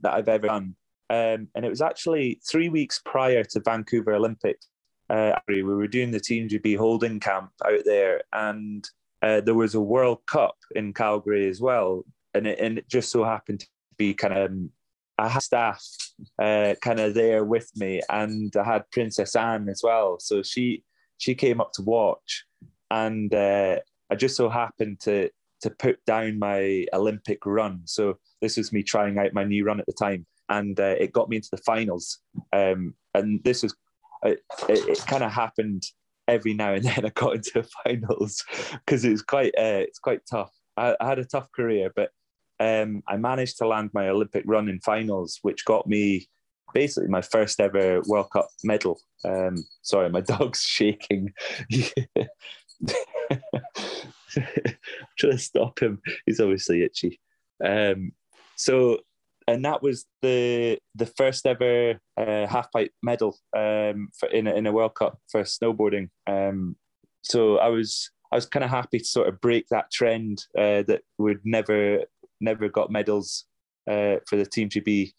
[0.00, 0.74] that i've ever done
[1.08, 4.68] um, and it was actually three weeks prior to Vancouver Olympics.
[5.08, 8.88] Uh, we were doing the Team GB holding camp out there, and
[9.22, 12.04] uh, there was a World Cup in Calgary as well.
[12.34, 13.66] And it, and it just so happened to
[13.96, 14.70] be kind of um,
[15.18, 15.82] I had staff
[16.40, 20.18] uh, kind of there with me, and I had Princess Anne as well.
[20.20, 20.84] So she
[21.18, 22.44] she came up to watch,
[22.90, 23.76] and uh,
[24.10, 25.30] I just so happened to
[25.62, 27.80] to put down my Olympic run.
[27.86, 31.12] So this was me trying out my new run at the time and uh, it
[31.12, 32.18] got me into the finals.
[32.52, 33.74] Um, and this was
[34.22, 35.82] it, it, it kind of happened
[36.28, 37.04] every now and then.
[37.04, 40.52] I got into the finals because it was quite uh, it's quite tough.
[40.76, 42.10] I, I, had a tough career, but
[42.60, 46.28] um, I managed to land my Olympic run in finals, which got me
[46.72, 49.00] basically my first ever World Cup medal.
[49.24, 51.32] Um, sorry, my dog's shaking.
[53.28, 53.40] I'm
[55.18, 56.00] trying to stop him.
[56.26, 57.20] He's obviously itchy.
[57.64, 58.12] Um,
[58.56, 59.00] so
[59.48, 64.54] and that was the the first ever uh, half pipe medal um, for, in a,
[64.54, 66.08] in a World Cup for snowboarding.
[66.26, 66.76] Um,
[67.22, 70.82] so I was I was kind of happy to sort of break that trend uh,
[70.82, 72.04] that would never
[72.40, 73.44] never got medals
[73.88, 75.12] uh, for the Team GB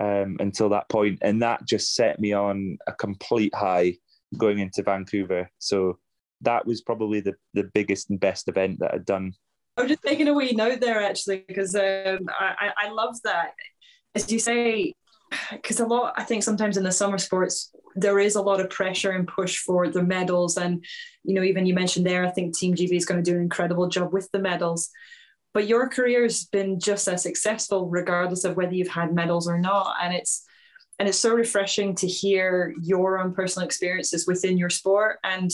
[0.00, 3.96] um, until that point, and that just set me on a complete high
[4.36, 5.50] going into Vancouver.
[5.58, 5.98] So
[6.40, 9.34] that was probably the the biggest and best event that I'd done
[9.76, 13.54] I'm just taking a wee note there actually because um, I, I love that.
[14.14, 14.92] As you say,
[15.50, 18.68] because a lot, I think sometimes in the summer sports, there is a lot of
[18.68, 20.58] pressure and push for the medals.
[20.58, 20.84] And,
[21.24, 23.42] you know, even you mentioned there, I think Team GB is going to do an
[23.42, 24.90] incredible job with the medals.
[25.54, 29.58] But your career has been just as successful, regardless of whether you've had medals or
[29.58, 29.96] not.
[30.02, 30.44] And it's,
[30.98, 35.50] and it's so refreshing to hear your own personal experiences within your sport and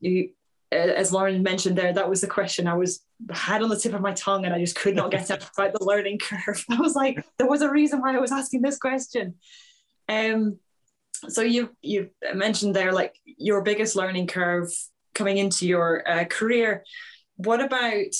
[0.00, 0.30] you
[0.72, 4.00] as Lauren mentioned there, that was the question I was had on the tip of
[4.00, 6.64] my tongue, and I just could not get out about the learning curve.
[6.70, 9.34] I was like, there was a reason why I was asking this question.
[10.08, 10.58] Um,
[11.28, 14.70] so you you mentioned there like your biggest learning curve
[15.14, 16.84] coming into your uh, career.
[17.36, 18.14] What about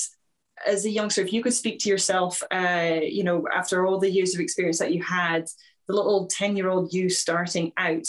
[0.66, 1.22] as a youngster?
[1.22, 4.78] If you could speak to yourself, uh, you know, after all the years of experience
[4.78, 5.46] that you had,
[5.86, 8.06] the little ten year old you starting out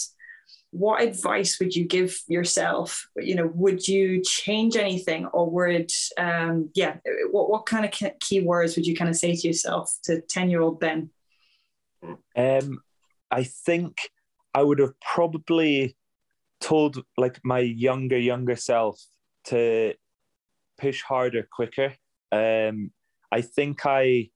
[0.71, 6.69] what advice would you give yourself you know would you change anything or would um
[6.75, 6.97] yeah
[7.31, 10.49] what, what kind of key words would you kind of say to yourself to 10
[10.49, 11.09] year old ben
[12.35, 12.79] um
[13.31, 13.97] i think
[14.53, 15.95] i would have probably
[16.59, 19.01] told like my younger younger self
[19.45, 19.93] to
[20.77, 21.93] push harder quicker
[22.31, 22.91] um
[23.31, 24.29] i think i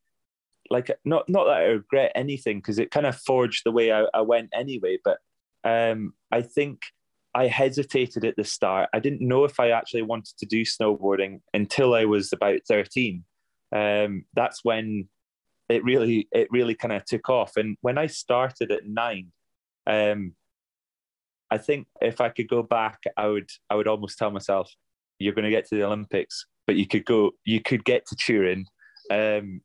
[0.70, 4.06] like not not that i regret anything because it kind of forged the way I,
[4.14, 5.18] I went anyway but
[5.64, 6.82] um, I think
[7.34, 8.90] I hesitated at the start.
[8.94, 13.24] I didn't know if I actually wanted to do snowboarding until I was about 13.
[13.74, 15.08] Um, that's when
[15.70, 17.56] it really it really kind of took off.
[17.56, 19.32] And when I started at nine,
[19.88, 20.34] um,
[21.50, 24.74] I think if I could go back, I would I would almost tell myself,
[25.22, 28.16] "You're going to get to the Olympics, but you could go, you could get to
[28.16, 28.66] Turin."
[29.10, 29.62] Um,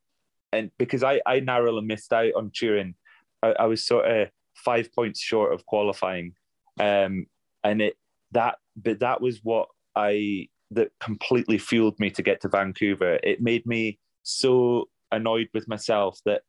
[0.51, 2.95] and because I I narrowly missed out on Turin,
[3.43, 6.33] I, I was sort of five points short of qualifying,
[6.79, 7.25] um,
[7.63, 7.95] and it
[8.31, 13.19] that but that was what I that completely fueled me to get to Vancouver.
[13.23, 16.41] It made me so annoyed with myself that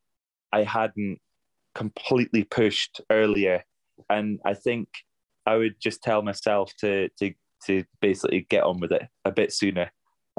[0.52, 1.18] I hadn't
[1.74, 3.64] completely pushed earlier,
[4.10, 4.88] and I think
[5.46, 7.32] I would just tell myself to to
[7.66, 9.90] to basically get on with it a bit sooner.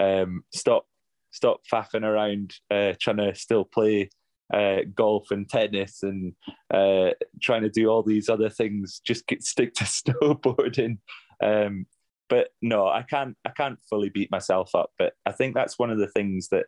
[0.01, 0.85] Um, stop
[1.31, 4.09] stop faffing around uh, trying to still play
[4.53, 6.33] uh, golf and tennis and
[6.73, 7.11] uh,
[7.41, 9.01] trying to do all these other things.
[9.05, 10.97] Just get, stick to snowboarding.
[11.43, 11.85] Um,
[12.29, 13.35] but no, I can't.
[13.45, 14.91] I can't fully beat myself up.
[14.97, 16.67] But I think that's one of the things that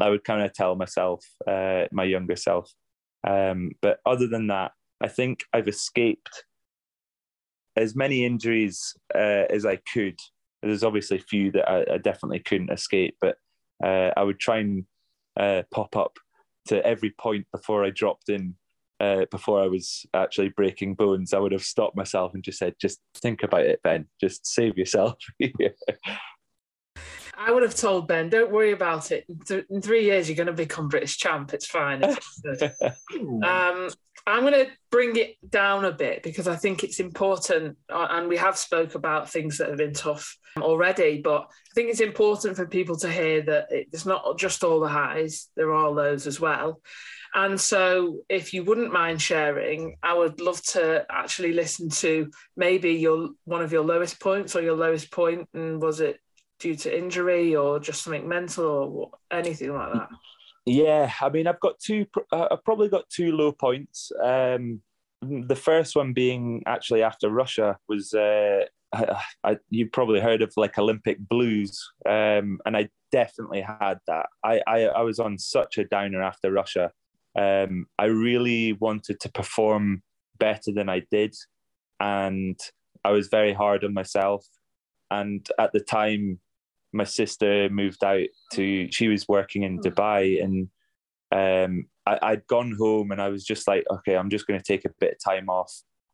[0.00, 2.70] I would kind of tell myself, uh, my younger self.
[3.26, 6.44] Um, but other than that, I think I've escaped
[7.76, 10.18] as many injuries uh, as I could.
[10.62, 13.36] There's obviously a few that I, I definitely couldn't escape, but
[13.84, 14.84] uh, I would try and
[15.38, 16.16] uh, pop up
[16.68, 18.56] to every point before I dropped in
[18.98, 22.74] uh, before I was actually breaking bones, I would have stopped myself and just said,
[22.80, 24.06] "Just think about it, Ben.
[24.20, 25.16] Just save yourself."
[27.38, 29.26] I would have told Ben, "Don't worry about it.
[29.70, 31.52] In three years, you're going to become British champ.
[31.52, 32.62] It's fine." It's
[33.42, 33.90] um,
[34.26, 38.28] I'm going to bring it down a bit because I think it's important, uh, and
[38.28, 41.20] we have spoke about things that have been tough already.
[41.22, 44.88] But I think it's important for people to hear that it's not just all the
[44.88, 46.80] highs; there are lows as well.
[47.34, 52.94] And so, if you wouldn't mind sharing, I would love to actually listen to maybe
[52.94, 56.18] your one of your lowest points or your lowest point, and was it
[56.58, 60.08] due to injury or just something mental or anything like that?
[60.66, 62.06] Yeah, I mean, I've got two.
[62.32, 64.10] Uh, I've probably got two low points.
[64.22, 64.80] Um,
[65.22, 68.12] the first one being actually after Russia was.
[68.12, 73.98] Uh, I, I, you probably heard of like Olympic blues, um, and I definitely had
[74.06, 74.26] that.
[74.44, 76.92] I, I, I was on such a downer after Russia.
[77.38, 80.02] Um, I really wanted to perform
[80.38, 81.34] better than I did,
[82.00, 82.58] and
[83.04, 84.46] I was very hard on myself.
[85.10, 86.40] And at the time,
[86.92, 89.80] my sister moved out to she was working in hmm.
[89.80, 90.68] Dubai and
[91.32, 94.64] um, I, I'd gone home and I was just like, okay, I'm just going to
[94.64, 95.72] take a bit of time off.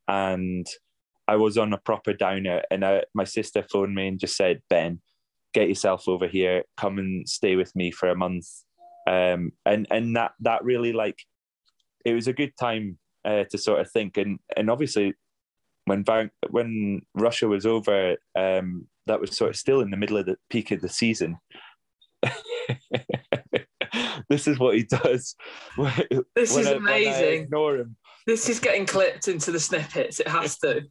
[0.09, 0.67] And
[1.29, 2.63] I was on a proper downer.
[2.71, 5.01] And I, my sister phoned me and just said, Ben,
[5.53, 8.47] get yourself over here, come and stay with me for a month.
[9.07, 11.19] Um, and and that that really like
[12.05, 14.17] it was a good time uh, to sort of think.
[14.17, 15.15] And and obviously,
[15.87, 16.05] when
[16.51, 20.37] when Russia was over, um, that was sort of still in the middle of the
[20.51, 21.39] peak of the season.
[24.29, 25.35] this is what he does.
[26.35, 27.43] This is I, amazing.
[27.45, 27.97] ignore him.
[28.27, 30.21] This is getting clipped into the snippets.
[30.21, 30.83] It has to.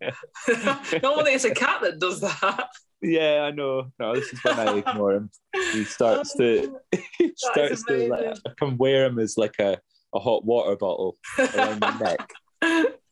[1.02, 2.68] Normally, it's a cat that does that.
[3.02, 3.92] Yeah, I know.
[4.00, 5.32] No, this is when I ignore him.
[5.72, 6.78] He starts to.
[7.18, 8.38] He starts to like.
[8.46, 9.78] I can wear him as like a,
[10.14, 12.30] a hot water bottle around my neck.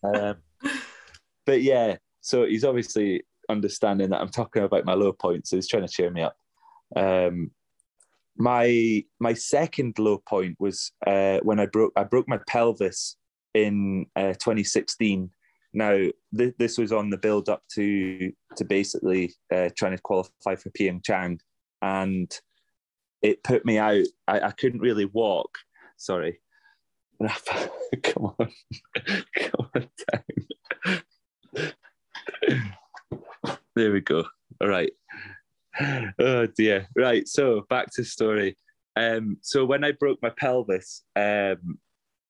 [0.04, 0.36] Um,
[1.46, 5.50] but yeah, so he's obviously understanding that I'm talking about my low points.
[5.50, 6.38] So he's trying to cheer me up.
[6.96, 7.52] Um,
[8.38, 13.18] my my second low point was uh, when I broke I broke my pelvis
[13.54, 15.30] in uh, 2016.
[15.74, 15.98] Now
[16.36, 20.70] th- this was on the build up to to basically uh, trying to qualify for
[20.72, 21.40] Pyeongchang,
[21.82, 22.40] and
[23.22, 24.06] it put me out.
[24.28, 25.58] I, I couldn't really walk.
[25.98, 26.40] Sorry.
[28.04, 28.52] come on,
[29.36, 31.74] come on down.
[33.80, 34.26] There we go.
[34.60, 34.92] All right.
[36.20, 36.86] Oh dear.
[36.98, 37.26] Right.
[37.26, 38.58] So back to story.
[38.98, 41.80] Um, so when I broke my pelvis, um,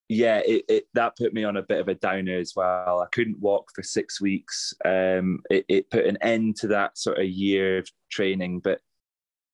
[0.08, 3.00] yeah, it, it, that put me on a bit of a downer as well.
[3.00, 4.72] I couldn't walk for six weeks.
[4.84, 8.78] Um, it, it put an end to that sort of year of training, but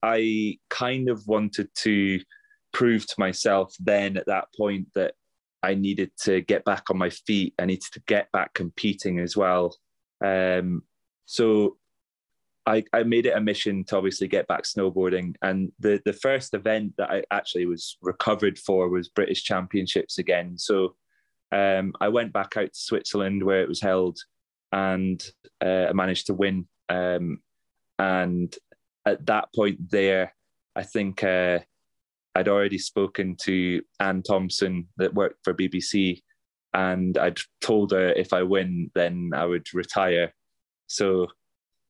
[0.02, 2.20] I kind of wanted to
[2.74, 5.14] prove to myself then at that point that
[5.62, 7.54] I needed to get back on my feet.
[7.58, 9.74] I needed to get back competing as well.
[10.22, 10.82] Um,
[11.24, 11.78] so
[12.66, 15.34] I, I made it a mission to obviously get back snowboarding.
[15.42, 20.58] And the, the first event that I actually was recovered for was British Championships again.
[20.58, 20.96] So
[21.52, 24.18] um, I went back out to Switzerland where it was held
[24.72, 25.22] and
[25.64, 26.66] uh, I managed to win.
[26.88, 27.40] Um,
[28.00, 28.54] and
[29.06, 30.34] at that point there,
[30.74, 31.60] I think uh,
[32.34, 36.22] I'd already spoken to Anne Thompson that worked for BBC
[36.74, 40.34] and I'd told her if I win, then I would retire.
[40.88, 41.28] So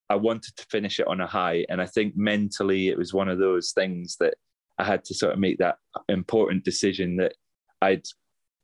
[0.09, 1.65] I wanted to finish it on a high.
[1.69, 4.35] And I think mentally it was one of those things that
[4.79, 5.79] I had to sort of make that
[6.09, 7.35] important decision that
[7.83, 8.05] I'd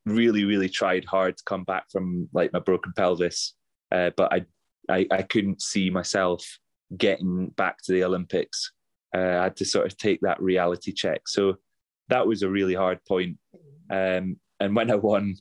[0.07, 3.55] really, really tried hard to come back from like my broken pelvis.
[3.91, 4.45] Uh, but I,
[4.89, 6.59] I, I couldn't see myself
[6.97, 8.73] getting back to the Olympics.
[9.15, 11.23] Uh, I had to sort of take that reality check.
[11.27, 11.57] So
[12.09, 13.39] that was a really hard point.
[13.91, 15.37] Um, and when I won,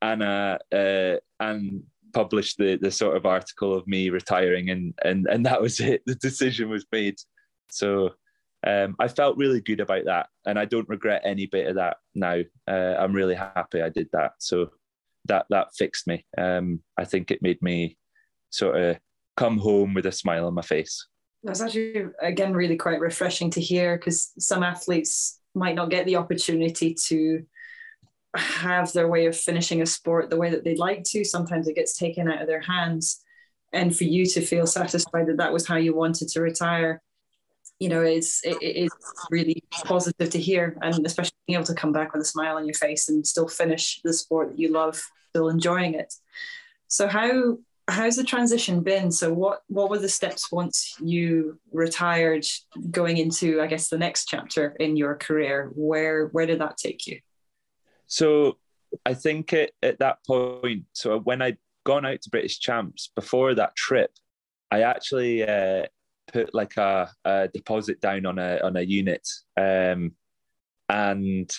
[0.00, 1.82] Anna uh, and
[2.14, 6.02] published the the sort of article of me retiring, and and and that was it.
[6.06, 7.16] The decision was made.
[7.70, 8.10] So
[8.66, 11.98] um, I felt really good about that, and I don't regret any bit of that
[12.14, 12.40] now.
[12.66, 14.32] Uh, I'm really happy I did that.
[14.38, 14.70] So
[15.26, 16.24] that that fixed me.
[16.38, 17.98] Um, I think it made me
[18.50, 18.98] sort of
[19.36, 21.06] come home with a smile on my face.
[21.42, 26.16] That's actually again really quite refreshing to hear because some athletes might not get the
[26.16, 27.44] opportunity to
[28.36, 31.24] have their way of finishing a sport the way that they'd like to.
[31.24, 33.22] Sometimes it gets taken out of their hands.
[33.72, 37.02] And for you to feel satisfied that that was how you wanted to retire,
[37.80, 38.94] you know, it's it, it's
[39.30, 42.66] really positive to hear, and especially being able to come back with a smile on
[42.66, 46.14] your face and still finish the sport that you love, still enjoying it.
[46.86, 47.58] So how
[47.88, 49.10] how's the transition been?
[49.10, 52.46] So what what were the steps once you retired,
[52.90, 55.72] going into I guess the next chapter in your career?
[55.74, 57.20] Where where did that take you?
[58.06, 58.58] So
[59.04, 63.54] I think at, at that point, so when I'd gone out to British Champs before
[63.54, 64.10] that trip,
[64.70, 65.84] I actually uh,
[66.32, 69.26] put like a, a, deposit down on a on a unit,
[69.56, 70.12] um,
[70.88, 71.50] and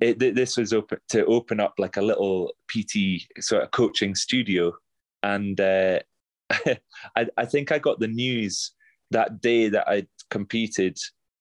[0.00, 4.72] it, this was open to open up like a little PT sort of coaching studio,
[5.22, 5.98] and uh,
[7.16, 8.72] I, I think I got the news
[9.10, 10.96] that day that I'd competed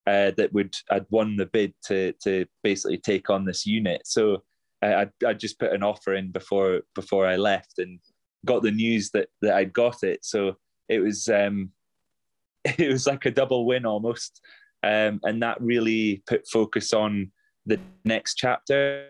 [0.08, 4.02] uh, that would I'd won the bid to to basically take on this unit.
[4.06, 4.44] So
[4.82, 8.00] I I just put an offer in before before I left and
[8.46, 10.26] got the news that that I'd got it.
[10.26, 10.58] So
[10.90, 11.72] it was um,
[12.66, 14.42] it was like a double win almost,
[14.84, 17.32] um, and that really put focus on
[17.66, 19.08] the next chapter.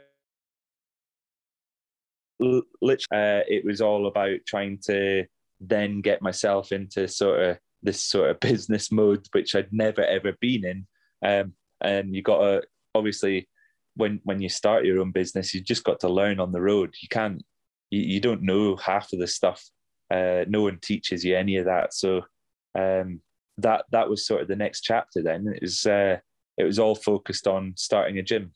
[2.40, 5.26] Literally, uh, it was all about trying to
[5.60, 10.34] then get myself into sort of this sort of business mode, which I'd never ever
[10.40, 10.88] been in.
[11.24, 12.64] Um, and you got to
[12.94, 13.48] obviously
[13.96, 16.94] when when you start your own business, you just got to learn on the road.
[17.02, 17.44] You can't,
[17.90, 19.64] you, you don't know half of the stuff.
[20.10, 21.94] Uh, no one teaches you any of that.
[21.94, 22.22] So
[22.78, 23.22] um,
[23.58, 25.22] that that was sort of the next chapter.
[25.22, 26.18] Then it was uh,
[26.58, 28.52] it was all focused on starting a gym.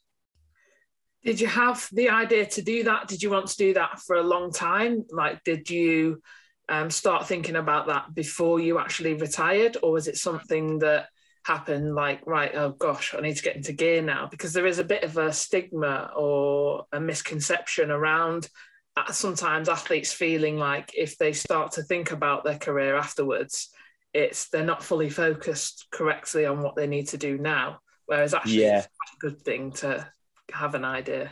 [1.24, 3.08] Did you have the idea to do that?
[3.08, 5.06] Did you want to do that for a long time?
[5.10, 6.22] Like, did you
[6.70, 11.08] um, start thinking about that before you actually retired, or was it something that
[11.44, 14.28] happened like, right, oh gosh, I need to get into gear now?
[14.30, 18.50] Because there is a bit of a stigma or a misconception around
[18.98, 23.70] uh, sometimes athletes feeling like if they start to think about their career afterwards,
[24.14, 27.80] it's they're not fully focused correctly on what they need to do now.
[28.06, 28.80] Whereas actually, yeah.
[28.80, 30.08] it's a good thing to
[30.52, 31.32] have an idea.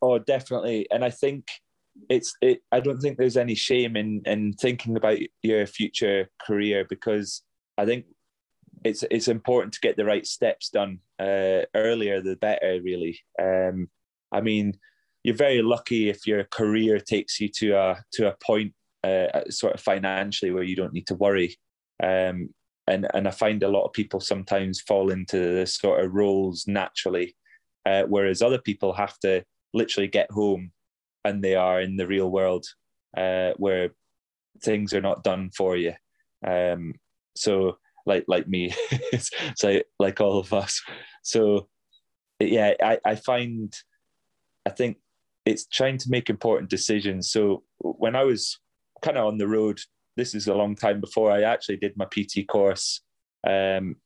[0.00, 0.86] Oh, definitely.
[0.90, 1.48] And I think
[2.08, 6.86] it's it i don't think there's any shame in in thinking about your future career
[6.88, 7.42] because
[7.78, 8.04] i think
[8.84, 13.18] it's it's important to get the right steps done uh, earlier the better really.
[13.40, 13.88] Um,
[14.32, 14.74] i mean
[15.22, 18.72] you're very lucky if your career takes you to a to a point
[19.04, 21.56] uh, sort of financially where you don't need to worry.
[22.02, 22.50] Um,
[22.86, 26.66] and and i find a lot of people sometimes fall into this sort of roles
[26.66, 27.36] naturally
[27.86, 29.42] uh, whereas other people have to
[29.72, 30.72] literally get home
[31.24, 32.66] and they are in the real world
[33.16, 33.90] uh, where
[34.62, 35.94] things are not done for you.
[36.46, 36.94] Um,
[37.36, 38.74] so like like me,
[39.56, 40.80] so like all of us.
[41.22, 41.68] So
[42.38, 43.74] yeah, I, I find
[44.66, 44.98] I think
[45.44, 47.30] it's trying to make important decisions.
[47.30, 48.58] So when I was
[49.02, 49.80] kind of on the road,
[50.16, 53.00] this is a long time before I actually did my PT course.
[53.46, 53.96] Um,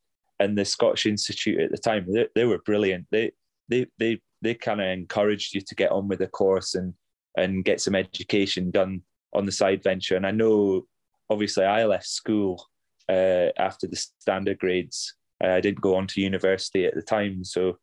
[0.41, 3.07] and the Scottish Institute at the time, they, they were brilliant.
[3.11, 3.33] They
[3.69, 6.95] they they they kind of encouraged you to get on with the course and
[7.37, 10.17] and get some education done on the side venture.
[10.17, 10.87] And I know,
[11.29, 12.65] obviously, I left school
[13.09, 15.15] uh, after the standard grades.
[15.43, 17.79] Uh, I didn't go on to university at the time, so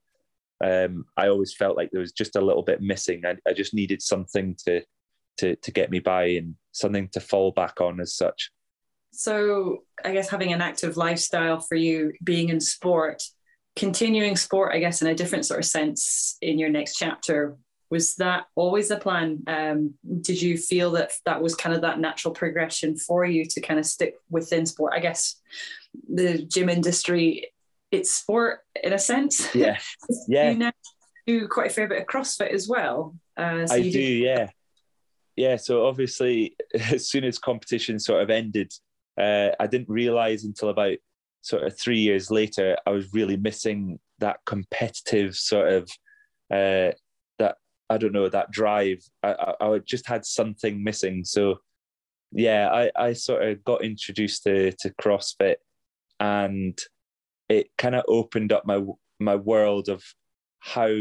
[0.64, 3.24] um, I always felt like there was just a little bit missing.
[3.26, 4.82] I, I just needed something to
[5.38, 8.52] to to get me by and something to fall back on as such.
[9.14, 13.24] So I guess having an active lifestyle for you, being in sport,
[13.76, 17.58] continuing sport, I guess in a different sort of sense in your next chapter
[17.92, 19.44] was that always the plan?
[19.48, 23.62] Um, did you feel that that was kind of that natural progression for you to
[23.62, 24.94] kind of stick within sport?
[24.96, 25.36] I guess
[26.10, 27.52] the gym industry
[27.92, 29.54] it's sport in a sense.
[29.54, 29.78] Yeah.
[30.28, 30.52] Yeah.
[30.52, 30.72] you now
[31.28, 34.50] do quite a fair bit of crossfit as well uh, so i do, do yeah.
[35.36, 36.56] Yeah so obviously
[36.92, 38.74] as soon as competition sort of ended
[39.18, 40.98] uh, i didn't realize until about
[41.42, 45.90] sort of three years later i was really missing that competitive sort of
[46.54, 46.92] uh,
[47.92, 49.04] I don't know that drive.
[49.22, 51.26] I, I, I just had something missing.
[51.26, 51.58] So
[52.32, 55.58] yeah, I, I sort of got introduced to to CrossFit,
[56.20, 56.78] and
[57.50, 58.82] it kind of opened up my
[59.20, 60.04] my world of
[60.60, 60.94] how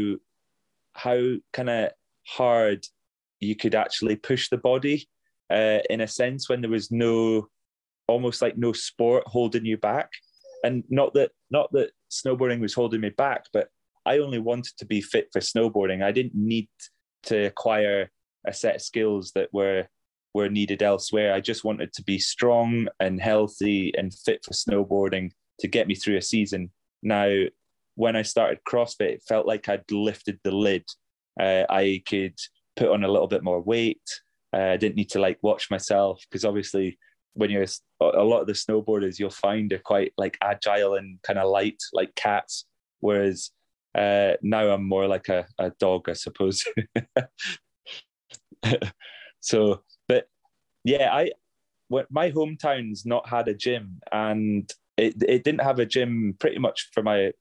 [0.93, 1.19] how
[1.53, 1.91] kind of
[2.27, 2.85] hard
[3.39, 5.07] you could actually push the body
[5.49, 7.47] uh, in a sense when there was no
[8.07, 10.09] almost like no sport holding you back
[10.63, 13.69] and not that not that snowboarding was holding me back but
[14.05, 16.03] I only wanted to be fit for snowboarding.
[16.03, 16.69] I didn't need
[17.23, 18.09] to acquire
[18.45, 19.87] a set of skills that were
[20.33, 21.33] were needed elsewhere.
[21.33, 25.95] I just wanted to be strong and healthy and fit for snowboarding to get me
[25.95, 26.71] through a season.
[27.03, 27.29] Now,
[27.95, 30.85] when I started CrossFit, it felt like I'd lifted the lid.
[31.37, 32.35] Uh, I could
[32.77, 34.01] put on a little bit more weight.
[34.53, 36.97] Uh, I didn't need to like watch myself because obviously
[37.33, 37.65] when you're
[38.01, 41.81] a lot of the snowboarders you'll find are quite like agile and kind of light
[41.93, 42.65] like cats
[42.99, 43.51] whereas
[43.95, 46.63] uh, now I'm more like a, a dog, I suppose.
[49.39, 50.27] so, but
[50.83, 51.31] yeah, I
[52.09, 56.89] my hometown's not had a gym, and it it didn't have a gym pretty much
[56.93, 57.31] for my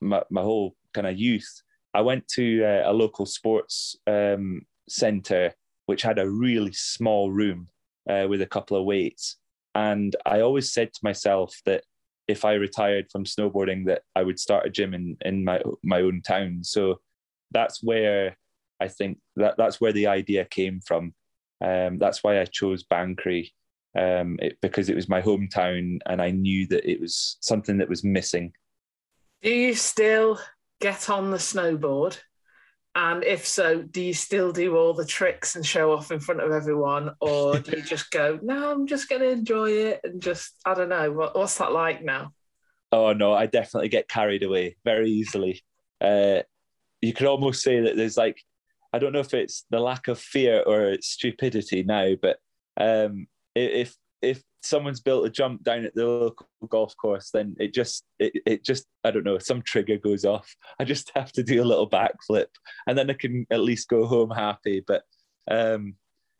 [0.00, 1.62] my, my whole kind of youth.
[1.94, 5.54] I went to uh, a local sports um, center,
[5.86, 7.68] which had a really small room
[8.10, 9.36] uh, with a couple of weights.
[9.74, 11.84] And I always said to myself that
[12.28, 16.00] if I retired from snowboarding, that I would start a gym in, in my my
[16.00, 16.64] own town.
[16.64, 17.00] So
[17.50, 18.36] that's where
[18.80, 21.14] I think that that's where the idea came from.
[21.64, 23.50] Um, that's why I chose Banchory
[23.96, 27.88] um, it, because it was my hometown and I knew that it was something that
[27.88, 28.52] was missing.
[29.42, 30.40] Do you still
[30.80, 32.18] get on the snowboard?
[32.96, 36.40] And if so, do you still do all the tricks and show off in front
[36.40, 40.22] of everyone, or do you just go, "No, I'm just going to enjoy it and
[40.22, 42.32] just I don't know what, what's that like now?"
[42.92, 45.62] Oh no, I definitely get carried away very easily.
[46.00, 46.42] Uh,
[47.00, 48.40] you could almost say that there's like,
[48.92, 52.38] I don't know if it's the lack of fear or stupidity now, but
[52.76, 53.26] um,
[53.56, 58.04] if if someone's built a jump down at the local golf course, then it just
[58.18, 60.54] it, it just I don't know some trigger goes off.
[60.78, 62.46] I just have to do a little backflip,
[62.86, 64.82] and then I can at least go home happy.
[64.86, 65.02] But
[65.50, 65.94] um,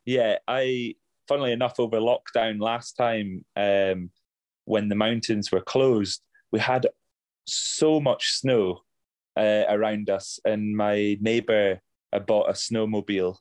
[0.05, 0.95] yeah, I
[1.27, 4.09] funnily enough over lockdown last time um,
[4.65, 6.21] when the mountains were closed,
[6.51, 6.87] we had
[7.47, 8.81] so much snow
[9.37, 11.79] uh, around us, and my neighbour
[12.25, 13.37] bought a snowmobile,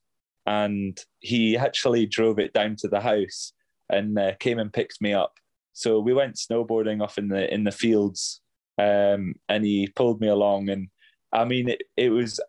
[0.46, 3.52] and he actually drove it down to the house
[3.94, 5.34] and uh, came and picked me up.
[5.72, 8.40] So we went snowboarding off in the in the fields,
[8.78, 10.68] um, and he pulled me along.
[10.68, 10.88] And
[11.32, 12.40] I mean, it, it was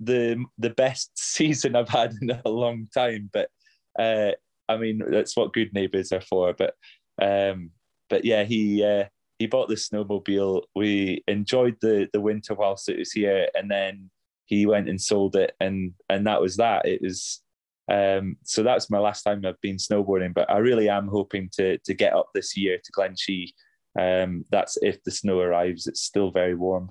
[0.00, 3.30] the the best season I've had in a long time.
[3.32, 3.50] But
[3.98, 4.32] uh,
[4.68, 6.54] I mean, that's what good neighbours are for.
[6.54, 6.74] But
[7.20, 7.70] um,
[8.08, 9.04] but yeah, he uh,
[9.38, 10.62] he bought the snowmobile.
[10.74, 14.10] We enjoyed the the winter whilst it was here, and then
[14.46, 16.86] he went and sold it, and and that was that.
[16.86, 17.42] It was
[17.90, 21.78] um, so that's my last time I've been snowboarding, but I really am hoping to
[21.78, 23.52] to get up this year to Glenshee.
[23.98, 25.86] Um, that's if the snow arrives.
[25.86, 26.90] It's still very warm.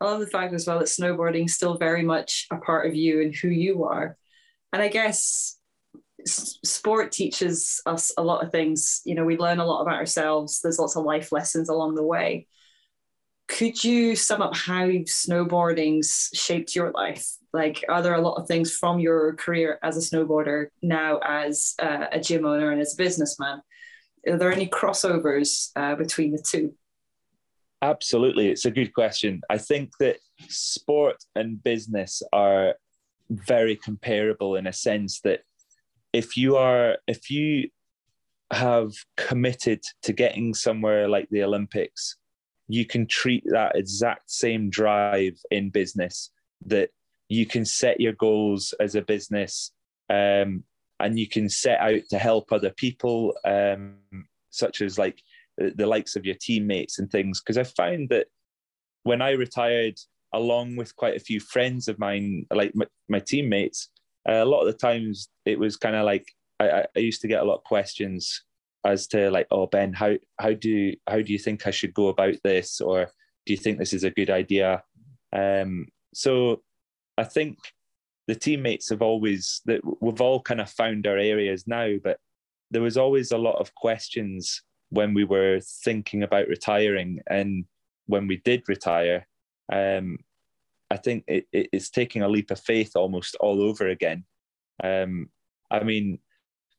[0.00, 2.94] I love the fact as well that snowboarding is still very much a part of
[2.94, 4.16] you and who you are.
[4.72, 5.56] And I guess
[6.26, 9.02] sport teaches us a lot of things.
[9.04, 10.60] You know, we learn a lot about ourselves.
[10.60, 12.48] There's lots of life lessons along the way.
[13.46, 17.28] Could you sum up how snowboarding's shaped your life?
[17.52, 21.74] Like, are there a lot of things from your career as a snowboarder now as
[21.80, 23.62] uh, a gym owner and as a businessman?
[24.26, 26.74] Are there any crossovers uh, between the two?
[27.82, 28.48] Absolutely.
[28.48, 29.42] It's a good question.
[29.50, 30.16] I think that
[30.48, 32.74] sport and business are
[33.30, 35.40] very comparable in a sense that
[36.12, 37.68] if you are, if you
[38.52, 42.16] have committed to getting somewhere like the Olympics,
[42.68, 46.30] you can treat that exact same drive in business
[46.66, 46.90] that
[47.28, 49.72] you can set your goals as a business
[50.10, 50.64] um,
[51.00, 53.96] and you can set out to help other people um,
[54.50, 55.20] such as like
[55.58, 57.40] the likes of your teammates and things.
[57.40, 58.26] Because i found that
[59.02, 59.98] when i retired
[60.32, 63.90] along with quite a few friends of mine like my, my teammates
[64.28, 66.26] uh, a lot of the times it was kind of like
[66.58, 68.42] I, I used to get a lot of questions
[68.84, 72.08] as to like, oh Ben, how how do how do you think I should go
[72.08, 73.06] about this, or
[73.46, 74.82] do you think this is a good idea?
[75.32, 76.62] Um, so
[77.18, 77.58] I think
[78.26, 82.18] the teammates have always that we've all kind of found our areas now, but
[82.70, 87.64] there was always a lot of questions when we were thinking about retiring, and
[88.06, 89.26] when we did retire,
[89.72, 90.18] um,
[90.90, 94.24] I think it, it's taking a leap of faith almost all over again.
[94.82, 95.30] Um,
[95.70, 96.18] I mean,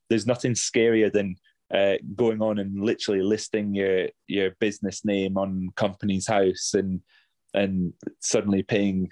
[0.08, 1.36] there's nothing scarier than
[1.72, 7.00] uh, going on and literally listing your your business name on Companies House and
[7.54, 9.08] and suddenly paying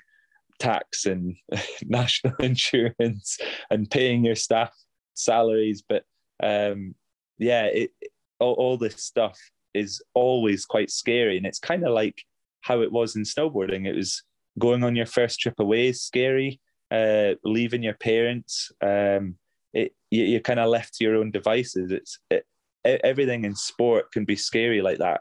[0.59, 1.37] tax and
[1.85, 3.39] national insurance
[3.71, 4.73] and paying your staff
[5.15, 5.83] salaries.
[5.89, 6.05] But
[6.43, 6.95] um,
[7.39, 7.91] yeah it,
[8.39, 9.39] all, all this stuff
[9.73, 11.37] is always quite scary.
[11.37, 12.23] And it's kind of like
[12.61, 13.87] how it was in snowboarding.
[13.87, 14.23] It was
[14.59, 19.37] going on your first trip away is scary uh, leaving your parents um,
[19.75, 21.91] it, you, are kind of left to your own devices.
[21.91, 22.47] It's it,
[22.85, 25.21] everything in sport can be scary like that.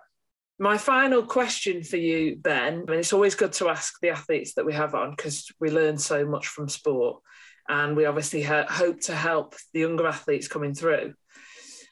[0.59, 4.65] My final question for you, Ben, mean, it's always good to ask the athletes that
[4.65, 7.21] we have on because we learn so much from sport,
[7.67, 11.15] and we obviously hope to help the younger athletes coming through.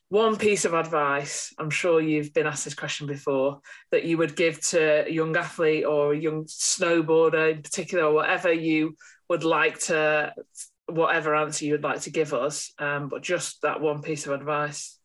[0.09, 4.35] One piece of advice, I'm sure you've been asked this question before, that you would
[4.35, 8.95] give to a young athlete or a young snowboarder in particular, or whatever you
[9.29, 10.33] would like to
[10.91, 14.33] whatever answer you would like to give us, um, but just that one piece of
[14.33, 14.97] advice.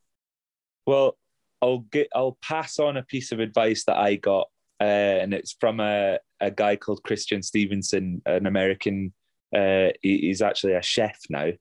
[0.85, 1.17] Well,
[1.61, 4.47] I'll get I'll pass on a piece of advice that I got,
[4.79, 9.13] uh, and it's from a, a guy called Christian Stevenson, an American.
[9.55, 11.51] Uh, he, he's actually a chef now,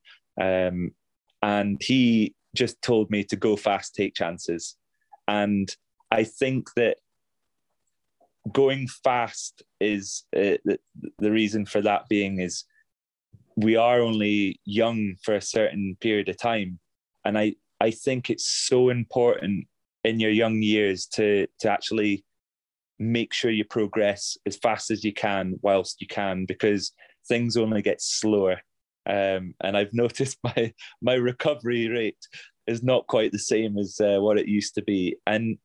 [0.40, 0.90] um,
[1.42, 4.76] and he just told me to go fast, take chances,
[5.28, 5.74] and
[6.10, 6.98] I think that
[8.52, 10.78] going fast is uh, the,
[11.18, 12.64] the reason for that being is
[13.56, 16.78] we are only young for a certain period of time,
[17.24, 19.66] and I I think it's so important
[20.04, 22.24] in your young years to to actually
[22.98, 26.92] make sure you progress as fast as you can whilst you can because
[27.28, 28.60] things only get slower.
[29.06, 32.26] Um, and I've noticed my my recovery rate
[32.66, 35.16] is not quite the same as uh, what it used to be.
[35.26, 35.58] And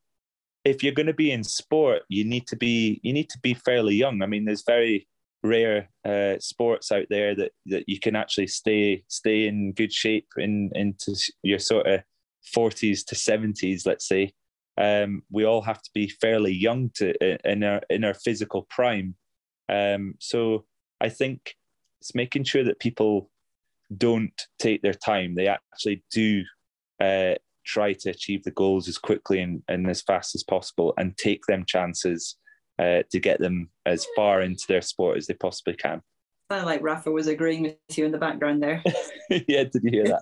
[0.64, 3.54] if you're going to be in sport you need to be you need to be
[3.54, 4.22] fairly young.
[4.22, 5.08] I mean there's very
[5.44, 10.28] rare uh, sports out there that that you can actually stay stay in good shape
[10.38, 12.02] in into your sort of
[12.56, 14.34] 40s to 70s let's say
[14.78, 17.14] um, we all have to be fairly young to
[17.50, 19.16] in our in our physical prime.
[19.70, 20.66] Um, so
[21.00, 21.56] I think
[22.00, 23.30] it's making sure that people
[23.96, 25.36] don't take their time.
[25.36, 26.44] They actually do
[27.00, 27.36] uh,
[27.66, 31.46] try to achieve the goals as quickly and, and as fast as possible, and take
[31.48, 32.38] them chances
[32.82, 36.02] uh, to get them as far into their sport as they possibly can.
[36.52, 38.84] Sounded like Rafa was agreeing with you in the background there.
[39.30, 40.20] yeah, did you hear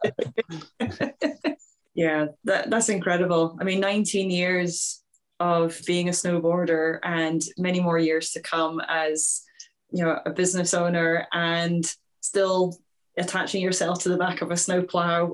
[0.80, 1.58] that?
[2.00, 3.58] Yeah, that, that's incredible.
[3.60, 5.04] I mean, 19 years
[5.42, 9.42] of being a snowboarder and many more years to come as
[9.92, 11.84] you know a business owner and
[12.22, 12.78] still
[13.18, 15.26] attaching yourself to the back of a snowplow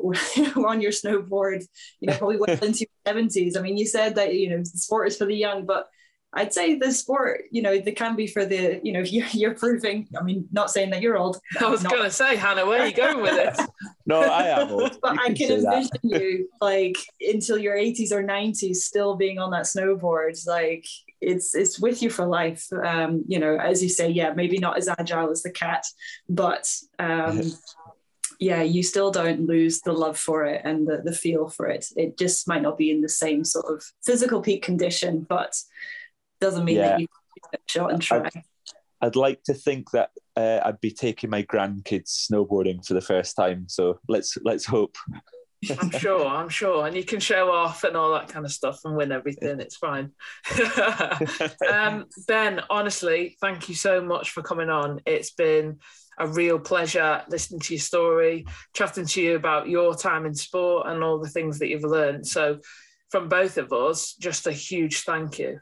[0.66, 1.64] on your snowboard,
[2.00, 3.56] you know, probably well into your 70s.
[3.56, 5.86] I mean, you said that, you know, the sport is for the young, but
[6.36, 9.56] I'd say the sport, you know, they can be for the, you know, you're, you're
[9.56, 10.08] proving.
[10.20, 11.40] I mean, not saying that you're old.
[11.60, 13.68] I was going to say, Hannah, where are you going with it?
[14.06, 15.00] no, I am old.
[15.02, 19.40] But you I can, can envision you like until your 80s or 90s still being
[19.40, 20.46] on that snowboard.
[20.46, 20.86] Like
[21.22, 22.68] it's it's with you for life.
[22.84, 25.86] Um, you know, as you say, yeah, maybe not as agile as the cat,
[26.28, 27.52] but um,
[28.40, 31.88] yeah, you still don't lose the love for it and the, the feel for it.
[31.96, 35.56] It just might not be in the same sort of physical peak condition, but
[36.46, 36.90] doesn't mean yeah.
[36.90, 37.08] that you
[37.68, 38.20] shot and try.
[38.20, 38.44] I'd,
[39.02, 43.36] I'd like to think that uh, I'd be taking my grandkids snowboarding for the first
[43.36, 43.66] time.
[43.68, 44.96] So let's let's hope.
[45.80, 48.82] I'm sure, I'm sure, and you can show off and all that kind of stuff
[48.86, 49.60] and win everything.
[49.60, 50.12] It's fine.
[51.72, 55.02] um, ben, honestly, thank you so much for coming on.
[55.08, 55.80] It's been
[56.20, 60.88] a real pleasure listening to your story, chatting to you about your time in sport
[60.88, 62.28] and all the things that you've learned.
[62.28, 62.60] So,
[63.10, 65.60] from both of us, just a huge thank you.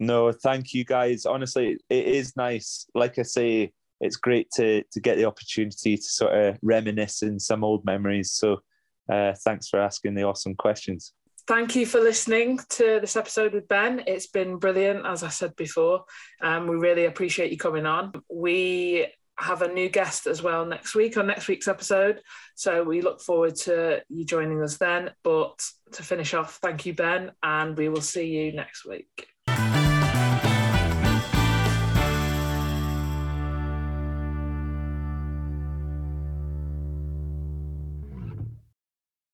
[0.00, 1.26] No, thank you guys.
[1.26, 2.86] Honestly, it is nice.
[2.94, 7.40] Like I say, it's great to to get the opportunity to sort of reminisce in
[7.40, 8.32] some old memories.
[8.32, 8.58] So,
[9.10, 11.12] uh, thanks for asking the awesome questions.
[11.48, 14.02] Thank you for listening to this episode with Ben.
[14.06, 16.04] It's been brilliant, as I said before.
[16.42, 18.12] Um, we really appreciate you coming on.
[18.30, 19.06] We
[19.38, 22.20] have a new guest as well next week on next week's episode.
[22.54, 25.10] So we look forward to you joining us then.
[25.24, 25.58] But
[25.92, 29.28] to finish off, thank you, Ben, and we will see you next week.